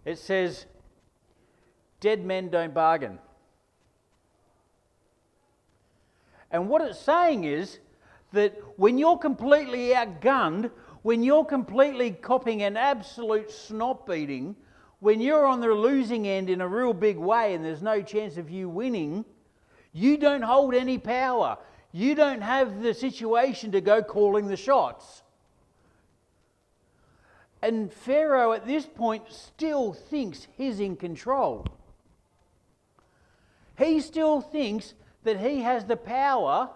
It 0.06 0.18
says, 0.18 0.66
Dead 2.00 2.26
men 2.26 2.50
don't 2.50 2.74
bargain. 2.74 3.20
And 6.50 6.68
what 6.68 6.82
it's 6.82 7.00
saying 7.00 7.46
is 7.46 7.80
that 8.34 8.60
when 8.76 8.98
you're 8.98 9.18
completely 9.18 9.90
outgunned, 9.90 10.70
when 11.04 11.24
you're 11.24 11.46
completely 11.46 12.12
copping 12.12 12.64
an 12.64 12.76
absolute 12.76 13.52
snot 13.52 14.06
beating, 14.06 14.56
when 15.00 15.22
you're 15.22 15.46
on 15.46 15.62
the 15.62 15.68
losing 15.68 16.28
end 16.28 16.50
in 16.50 16.62
a 16.62 16.68
real 16.68 16.94
big 16.94 17.18
way 17.18 17.54
and 17.54 17.64
there's 17.64 17.82
no 17.82 18.02
chance 18.02 18.38
of 18.38 18.50
you 18.50 18.68
winning, 18.68 19.26
you 19.94 20.18
don't 20.18 20.42
hold 20.42 20.74
any 20.74 20.98
power. 20.98 21.58
You 21.92 22.16
don't 22.16 22.42
have 22.42 22.82
the 22.82 22.94
situation 22.94 23.72
to 23.74 23.82
go 23.82 24.02
calling 24.02 24.48
the 24.48 24.58
shots. 24.58 25.24
And 27.62 27.92
Pharaoh 27.92 28.54
at 28.54 28.66
this 28.66 28.86
point 28.86 29.24
still 29.30 29.94
thinks 29.94 30.48
he's 30.58 30.80
in 30.80 30.96
control. 30.96 31.68
He 33.78 34.00
still 34.00 34.42
thinks 34.42 34.94
that 35.24 35.40
he 35.40 35.62
has 35.62 35.86
the 35.86 35.98
power, 35.98 36.70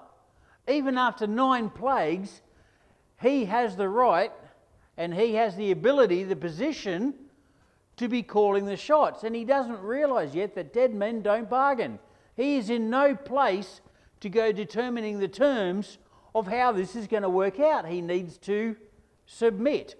even 0.67 0.97
after 0.97 1.25
nine 1.25 1.69
plagues, 1.69 2.41
he 3.21 3.45
has 3.45 3.75
the 3.75 3.89
right 3.89 4.31
and 4.97 5.13
he 5.13 5.35
has 5.35 5.55
the 5.55 5.71
ability, 5.71 6.23
the 6.23 6.35
position 6.35 7.13
to 7.97 8.07
be 8.07 8.21
calling 8.21 8.65
the 8.65 8.77
shots. 8.77 9.23
And 9.23 9.35
he 9.35 9.45
doesn't 9.45 9.79
realize 9.79 10.35
yet 10.35 10.55
that 10.55 10.73
dead 10.73 10.93
men 10.93 11.21
don't 11.21 11.49
bargain. 11.49 11.99
He 12.35 12.57
is 12.57 12.69
in 12.69 12.89
no 12.89 13.15
place 13.15 13.81
to 14.19 14.29
go 14.29 14.51
determining 14.51 15.19
the 15.19 15.27
terms 15.27 15.97
of 16.33 16.47
how 16.47 16.71
this 16.71 16.95
is 16.95 17.07
going 17.07 17.23
to 17.23 17.29
work 17.29 17.59
out. 17.59 17.87
He 17.87 18.01
needs 18.01 18.37
to 18.39 18.75
submit 19.25 19.95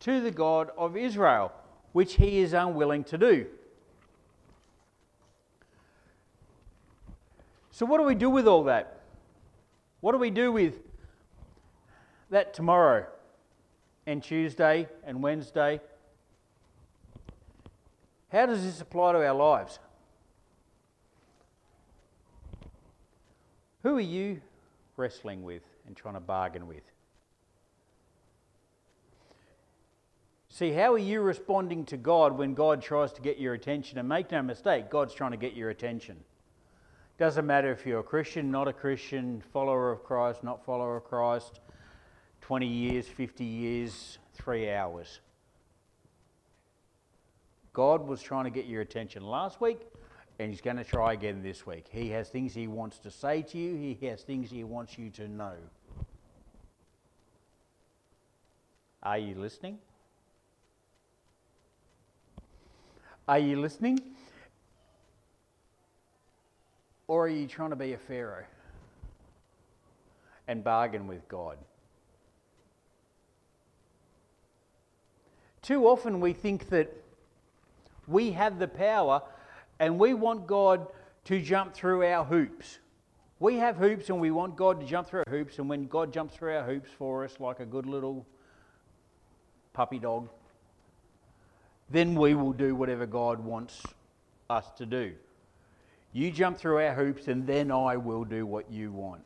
to 0.00 0.20
the 0.20 0.30
God 0.30 0.70
of 0.76 0.96
Israel, 0.96 1.52
which 1.92 2.14
he 2.14 2.38
is 2.38 2.52
unwilling 2.52 3.04
to 3.04 3.18
do. 3.18 3.46
So, 7.70 7.86
what 7.86 7.98
do 7.98 8.04
we 8.04 8.14
do 8.14 8.30
with 8.30 8.48
all 8.48 8.64
that? 8.64 9.00
What 10.00 10.12
do 10.12 10.18
we 10.18 10.30
do 10.30 10.50
with 10.50 10.80
that 12.30 12.54
tomorrow 12.54 13.06
and 14.06 14.22
Tuesday 14.22 14.88
and 15.04 15.22
Wednesday? 15.22 15.80
How 18.32 18.46
does 18.46 18.64
this 18.64 18.80
apply 18.80 19.12
to 19.12 19.26
our 19.26 19.34
lives? 19.34 19.78
Who 23.86 23.98
are 23.98 24.00
you 24.00 24.40
wrestling 24.96 25.44
with 25.44 25.62
and 25.86 25.96
trying 25.96 26.14
to 26.14 26.20
bargain 26.20 26.66
with? 26.66 26.82
See, 30.48 30.72
how 30.72 30.94
are 30.94 30.98
you 30.98 31.20
responding 31.20 31.84
to 31.84 31.96
God 31.96 32.36
when 32.36 32.54
God 32.54 32.82
tries 32.82 33.12
to 33.12 33.20
get 33.20 33.38
your 33.38 33.54
attention? 33.54 33.96
And 33.96 34.08
make 34.08 34.32
no 34.32 34.42
mistake, 34.42 34.90
God's 34.90 35.14
trying 35.14 35.30
to 35.30 35.36
get 35.36 35.54
your 35.54 35.70
attention. 35.70 36.16
Doesn't 37.16 37.46
matter 37.46 37.70
if 37.70 37.86
you're 37.86 38.00
a 38.00 38.02
Christian, 38.02 38.50
not 38.50 38.66
a 38.66 38.72
Christian, 38.72 39.40
follower 39.52 39.92
of 39.92 40.02
Christ, 40.02 40.42
not 40.42 40.64
follower 40.64 40.96
of 40.96 41.04
Christ, 41.04 41.60
20 42.40 42.66
years, 42.66 43.06
50 43.06 43.44
years, 43.44 44.18
three 44.34 44.68
hours. 44.68 45.20
God 47.72 48.08
was 48.08 48.20
trying 48.20 48.46
to 48.46 48.50
get 48.50 48.66
your 48.66 48.80
attention 48.80 49.22
last 49.22 49.60
week, 49.60 49.78
and 50.38 50.50
He's 50.50 50.60
going 50.60 50.76
to 50.76 50.84
try 50.84 51.12
again 51.12 51.42
this 51.42 51.66
week. 51.66 51.86
He 51.90 52.10
has 52.10 52.28
things 52.28 52.54
He 52.54 52.66
wants 52.66 52.98
to 52.98 53.10
say 53.10 53.42
to 53.42 53.58
you, 53.58 53.76
He 53.76 54.06
has 54.06 54.22
things 54.22 54.50
He 54.50 54.64
wants 54.64 54.98
you 54.98 55.10
to 55.10 55.28
know. 55.28 55.54
Are 59.02 59.18
you 59.18 59.36
listening? 59.36 59.78
Are 63.28 63.38
you 63.38 63.60
listening? 63.60 64.00
Or 67.08 67.26
are 67.26 67.28
you 67.28 67.46
trying 67.46 67.70
to 67.70 67.76
be 67.76 67.92
a 67.92 67.98
Pharaoh 67.98 68.44
and 70.48 70.62
bargain 70.62 71.06
with 71.06 71.26
God? 71.28 71.56
Too 75.62 75.86
often 75.86 76.20
we 76.20 76.32
think 76.32 76.68
that 76.68 76.92
we 78.06 78.32
have 78.32 78.58
the 78.58 78.68
power 78.68 79.22
and 79.78 79.98
we 79.98 80.14
want 80.14 80.46
God 80.46 80.86
to 81.24 81.40
jump 81.40 81.74
through 81.74 82.04
our 82.04 82.24
hoops. 82.24 82.78
We 83.38 83.56
have 83.56 83.76
hoops 83.76 84.08
and 84.08 84.20
we 84.20 84.30
want 84.30 84.56
God 84.56 84.80
to 84.80 84.86
jump 84.86 85.08
through 85.08 85.24
our 85.26 85.32
hoops, 85.32 85.58
and 85.58 85.68
when 85.68 85.86
God 85.86 86.12
jumps 86.12 86.36
through 86.36 86.56
our 86.56 86.64
hoops 86.64 86.90
for 86.96 87.24
us 87.24 87.38
like 87.38 87.60
a 87.60 87.66
good 87.66 87.86
little 87.86 88.26
puppy 89.72 89.98
dog, 89.98 90.28
then 91.90 92.14
we 92.14 92.34
will 92.34 92.52
do 92.52 92.74
whatever 92.74 93.06
God 93.06 93.40
wants 93.40 93.82
us 94.48 94.64
to 94.78 94.86
do. 94.86 95.12
You 96.12 96.30
jump 96.30 96.56
through 96.56 96.78
our 96.78 96.94
hoops, 96.94 97.28
and 97.28 97.46
then 97.46 97.70
I 97.70 97.96
will 97.96 98.24
do 98.24 98.46
what 98.46 98.70
you 98.70 98.90
want. 98.90 99.22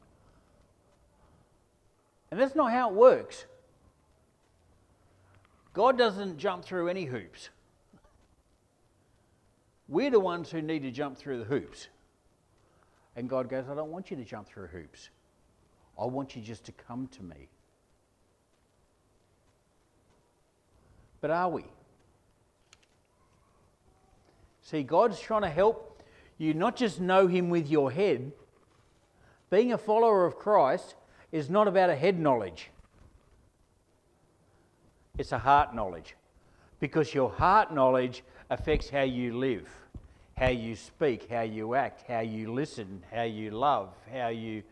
And 2.30 2.40
that's 2.40 2.56
not 2.56 2.72
how 2.72 2.90
it 2.90 2.94
works. 2.94 3.44
God 5.72 5.96
doesn't 5.96 6.38
jump 6.38 6.64
through 6.64 6.88
any 6.88 7.04
hoops. 7.04 7.50
We're 9.90 10.10
the 10.10 10.20
ones 10.20 10.50
who 10.50 10.62
need 10.62 10.82
to 10.82 10.92
jump 10.92 11.18
through 11.18 11.38
the 11.38 11.44
hoops. 11.44 11.88
And 13.16 13.28
God 13.28 13.50
goes, 13.50 13.64
I 13.68 13.74
don't 13.74 13.90
want 13.90 14.10
you 14.10 14.16
to 14.16 14.24
jump 14.24 14.46
through 14.46 14.68
hoops. 14.68 15.10
I 16.00 16.04
want 16.04 16.36
you 16.36 16.40
just 16.40 16.64
to 16.66 16.72
come 16.72 17.08
to 17.08 17.24
me. 17.24 17.48
But 21.20 21.32
are 21.32 21.50
we? 21.50 21.64
See, 24.62 24.84
God's 24.84 25.18
trying 25.18 25.42
to 25.42 25.50
help 25.50 26.02
you 26.38 26.54
not 26.54 26.76
just 26.76 27.00
know 27.00 27.26
Him 27.26 27.50
with 27.50 27.68
your 27.68 27.90
head. 27.90 28.30
Being 29.50 29.72
a 29.72 29.78
follower 29.78 30.24
of 30.24 30.38
Christ 30.38 30.94
is 31.32 31.50
not 31.50 31.66
about 31.66 31.90
a 31.90 31.96
head 31.96 32.18
knowledge, 32.18 32.70
it's 35.18 35.32
a 35.32 35.38
heart 35.38 35.74
knowledge. 35.74 36.14
Because 36.78 37.12
your 37.12 37.28
heart 37.28 37.74
knowledge 37.74 38.22
affects 38.50 38.90
how 38.90 39.02
you 39.02 39.38
live, 39.38 39.68
how 40.36 40.48
you 40.48 40.76
speak, 40.76 41.30
how 41.30 41.42
you 41.42 41.74
act, 41.74 42.04
how 42.08 42.20
you 42.20 42.52
listen, 42.52 43.02
how 43.12 43.22
you 43.22 43.50
love, 43.52 43.94
how 44.12 44.28
you 44.28 44.62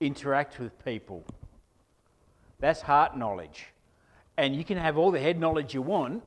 interact 0.00 0.58
with 0.58 0.84
people. 0.84 1.24
That's 2.58 2.80
heart 2.80 3.16
knowledge. 3.16 3.66
And 4.36 4.56
you 4.56 4.64
can 4.64 4.78
have 4.78 4.98
all 4.98 5.10
the 5.10 5.20
head 5.20 5.38
knowledge 5.38 5.74
you 5.74 5.82
want, 5.82 6.22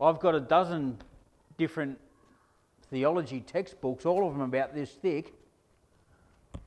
I've 0.00 0.20
got 0.20 0.34
a 0.34 0.40
dozen 0.40 0.98
different 1.56 1.98
theology 2.90 3.40
textbooks, 3.40 4.04
all 4.04 4.26
of 4.26 4.34
them 4.34 4.42
about 4.42 4.74
this 4.74 4.90
thick. 4.90 5.32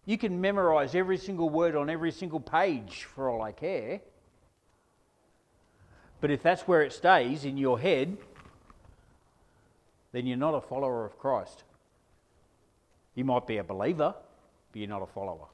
You 0.05 0.17
can 0.17 0.41
memorize 0.41 0.95
every 0.95 1.17
single 1.17 1.49
word 1.49 1.75
on 1.75 1.89
every 1.89 2.11
single 2.11 2.39
page 2.39 3.03
for 3.03 3.29
all 3.29 3.43
I 3.43 3.51
care. 3.51 4.01
But 6.21 6.31
if 6.31 6.43
that's 6.43 6.63
where 6.63 6.81
it 6.81 6.93
stays 6.93 7.45
in 7.45 7.57
your 7.57 7.79
head, 7.79 8.17
then 10.11 10.25
you're 10.25 10.37
not 10.37 10.53
a 10.53 10.61
follower 10.61 11.05
of 11.05 11.17
Christ. 11.17 11.63
You 13.15 13.23
might 13.25 13.47
be 13.47 13.57
a 13.57 13.63
believer, 13.63 14.15
but 14.71 14.79
you're 14.79 14.89
not 14.89 15.01
a 15.01 15.07
follower. 15.07 15.47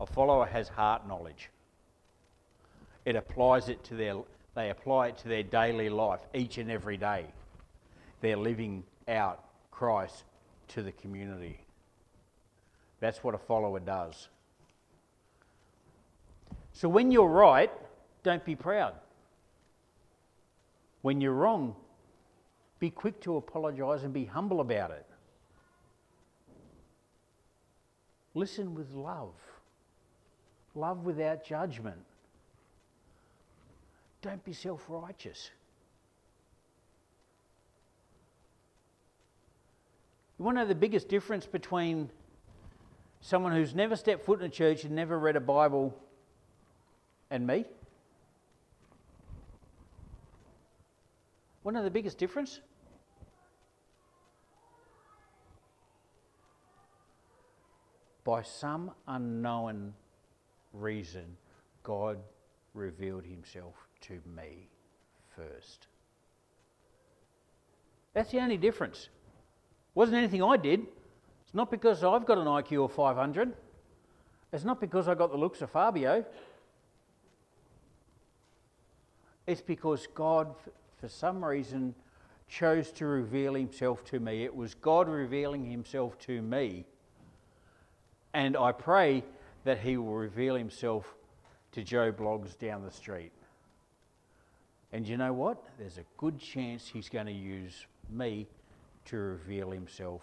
A 0.00 0.06
follower 0.06 0.46
has 0.46 0.68
heart 0.68 1.06
knowledge. 1.06 1.50
It 3.04 3.16
applies 3.16 3.68
it 3.68 3.84
to 3.84 3.94
their 3.94 4.16
they 4.54 4.70
apply 4.70 5.08
it 5.08 5.18
to 5.18 5.28
their 5.28 5.42
daily 5.42 5.88
life 5.88 6.20
each 6.32 6.58
and 6.58 6.70
every 6.70 6.96
day. 6.96 7.26
They're 8.20 8.36
living 8.36 8.84
out 9.08 9.44
Christ 9.70 10.24
to 10.68 10.82
the 10.82 10.92
community. 10.92 11.58
That's 13.00 13.22
what 13.24 13.34
a 13.34 13.38
follower 13.38 13.80
does. 13.80 14.28
So 16.72 16.88
when 16.88 17.10
you're 17.10 17.28
right, 17.28 17.70
don't 18.22 18.44
be 18.44 18.54
proud. 18.54 18.94
When 21.04 21.20
you're 21.20 21.34
wrong, 21.34 21.76
be 22.78 22.88
quick 22.88 23.20
to 23.20 23.36
apologise 23.36 24.04
and 24.04 24.12
be 24.14 24.24
humble 24.24 24.62
about 24.62 24.90
it. 24.90 25.04
Listen 28.32 28.74
with 28.74 28.90
love, 28.94 29.34
love 30.74 31.04
without 31.04 31.44
judgment. 31.44 32.00
Don't 34.22 34.42
be 34.46 34.54
self 34.54 34.82
righteous. 34.88 35.50
You 40.38 40.46
want 40.46 40.56
to 40.56 40.62
know 40.62 40.68
the 40.68 40.74
biggest 40.74 41.10
difference 41.10 41.44
between 41.44 42.08
someone 43.20 43.52
who's 43.52 43.74
never 43.74 43.94
stepped 43.94 44.24
foot 44.24 44.40
in 44.40 44.46
a 44.46 44.48
church 44.48 44.84
and 44.84 44.94
never 44.94 45.18
read 45.18 45.36
a 45.36 45.40
Bible 45.40 45.94
and 47.30 47.46
me? 47.46 47.66
Want 51.64 51.78
of 51.78 51.84
the 51.84 51.90
biggest 51.90 52.18
difference? 52.18 52.60
By 58.22 58.42
some 58.42 58.90
unknown 59.08 59.94
reason, 60.72 61.24
God 61.82 62.18
revealed 62.74 63.24
himself 63.24 63.74
to 64.02 64.20
me 64.36 64.68
first. 65.34 65.86
That's 68.12 68.30
the 68.30 68.40
only 68.40 68.58
difference. 68.58 69.04
It 69.04 69.96
wasn't 69.96 70.18
anything 70.18 70.42
I 70.42 70.56
did. 70.56 70.80
It's 71.44 71.54
not 71.54 71.70
because 71.70 72.04
I've 72.04 72.26
got 72.26 72.38
an 72.38 72.46
IQ 72.46 72.84
of 72.84 72.92
500. 72.92 73.54
It's 74.52 74.64
not 74.64 74.80
because 74.80 75.08
I 75.08 75.14
got 75.14 75.30
the 75.30 75.36
looks 75.38 75.62
of 75.62 75.70
Fabio. 75.70 76.24
It's 79.46 79.60
because 79.60 80.06
God, 80.14 80.54
for 81.04 81.10
some 81.10 81.44
reason, 81.44 81.94
chose 82.48 82.90
to 82.90 83.04
reveal 83.04 83.52
himself 83.52 84.02
to 84.06 84.18
me. 84.18 84.42
It 84.42 84.56
was 84.56 84.72
God 84.72 85.06
revealing 85.06 85.70
himself 85.70 86.18
to 86.20 86.40
me. 86.40 86.86
And 88.32 88.56
I 88.56 88.72
pray 88.72 89.22
that 89.64 89.80
he 89.80 89.98
will 89.98 90.14
reveal 90.14 90.54
himself 90.54 91.14
to 91.72 91.84
Joe 91.84 92.10
Bloggs 92.10 92.58
down 92.58 92.82
the 92.82 92.90
street. 92.90 93.32
And 94.94 95.06
you 95.06 95.18
know 95.18 95.34
what? 95.34 95.62
There's 95.78 95.98
a 95.98 96.06
good 96.16 96.38
chance 96.38 96.88
he's 96.88 97.10
going 97.10 97.26
to 97.26 97.32
use 97.32 97.84
me 98.08 98.46
to 99.04 99.18
reveal 99.18 99.72
himself 99.72 100.22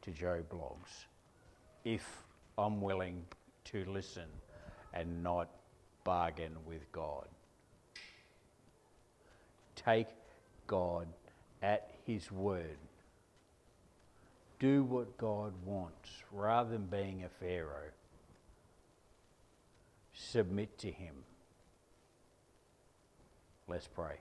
to 0.00 0.10
Joe 0.10 0.42
Bloggs 0.52 1.06
if 1.84 2.24
I'm 2.58 2.80
willing 2.80 3.24
to 3.66 3.84
listen 3.84 4.26
and 4.92 5.22
not 5.22 5.48
bargain 6.02 6.56
with 6.66 6.90
God. 6.90 7.28
Take 9.84 10.08
God 10.66 11.06
at 11.62 11.90
His 12.04 12.30
word. 12.30 12.78
Do 14.58 14.84
what 14.84 15.16
God 15.18 15.52
wants 15.64 16.10
rather 16.30 16.70
than 16.70 16.86
being 16.86 17.24
a 17.24 17.28
Pharaoh. 17.28 17.90
Submit 20.12 20.78
to 20.78 20.90
Him. 20.90 21.14
Let's 23.68 23.88
pray. 23.88 24.16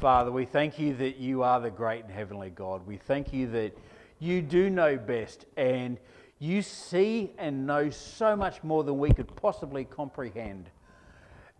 Father, 0.00 0.32
we 0.32 0.46
thank 0.46 0.78
you 0.78 0.94
that 0.96 1.18
you 1.18 1.42
are 1.42 1.60
the 1.60 1.70
great 1.70 2.04
and 2.04 2.12
heavenly 2.12 2.50
God. 2.50 2.86
We 2.86 2.96
thank 2.96 3.32
you 3.32 3.46
that 3.50 3.76
you 4.18 4.40
do 4.40 4.70
know 4.70 4.96
best 4.96 5.44
and 5.56 5.98
you 6.38 6.62
see 6.62 7.32
and 7.38 7.66
know 7.66 7.90
so 7.90 8.34
much 8.34 8.62
more 8.62 8.82
than 8.82 8.98
we 8.98 9.12
could 9.12 9.34
possibly 9.36 9.84
comprehend. 9.84 10.70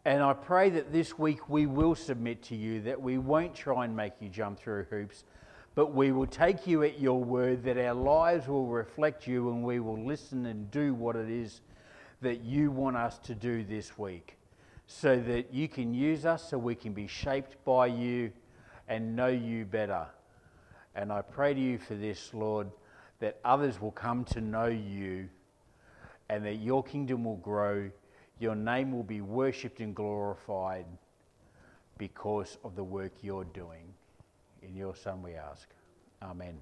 And 0.05 0.23
I 0.23 0.35
pray 0.35 0.69
that 0.71 0.93
this 0.93 1.19
week 1.19 1.49
we 1.49 1.64
will 1.64 1.95
submit 1.95 2.43
to 2.45 2.57
you, 2.57 2.83
that 2.83 3.01
we 3.01 3.17
won't 3.17 3.55
try 3.55 3.87
and 3.87 3.97
make 3.97 4.12
you 4.21 4.29
jump 4.29 4.59
through 4.59 4.85
hoops, 4.90 5.25
but 5.75 5.95
we 5.95 6.12
will 6.12 6.27
take 6.27 6.67
you 6.67 6.83
at 6.83 7.01
your 7.01 7.25
word, 7.25 7.64
that 7.64 7.79
our 7.79 7.95
lives 7.95 8.47
will 8.47 8.67
reflect 8.67 9.27
you, 9.27 9.49
and 9.51 9.64
we 9.64 9.81
will 9.81 10.05
listen 10.05 10.45
and 10.47 10.71
do 10.71 10.93
what 10.93 11.17
it 11.17 11.31
is 11.31 11.62
that 12.21 12.43
you 12.43 12.71
want 12.71 12.97
us 12.97 13.19
to 13.21 13.35
do 13.35 13.64
this 13.64 13.99
week, 13.99 14.37
so 14.87 15.19
that 15.19 15.55
you 15.55 15.69
can 15.69 15.95
use 15.95 16.27
us 16.27 16.51
so 16.51 16.59
we 16.59 16.75
can 16.75 16.93
be 16.93 17.07
shaped 17.07 17.57
by 17.64 17.87
you 17.87 18.31
and 18.88 19.17
know 19.17 19.29
you 19.29 19.64
better. 19.64 20.07
And 20.95 21.11
I 21.11 21.23
pray 21.23 21.55
to 21.55 21.61
you 21.61 21.79
for 21.79 21.95
this, 21.95 22.35
Lord, 22.35 22.71
that 23.21 23.38
others 23.43 23.81
will 23.81 23.90
come 23.90 24.25
to 24.27 24.40
know 24.40 24.67
you 24.67 25.29
and 26.29 26.45
that 26.45 26.57
your 26.57 26.83
kingdom 26.83 27.25
will 27.25 27.37
grow 27.37 27.90
your 28.38 28.55
name 28.55 28.92
will 28.92 29.03
be 29.05 29.20
worshipped 29.20 29.81
and 29.81 29.94
glorified 29.94 30.87
because 31.99 32.59
of 32.64 32.75
the 32.77 32.85
work 32.85 33.12
you're 33.23 33.44
doing. 33.44 33.92
In 34.62 34.75
your 34.75 34.97
Son 34.97 35.23
we 35.23 35.35
ask. 35.35 35.68
Amen. 36.23 36.61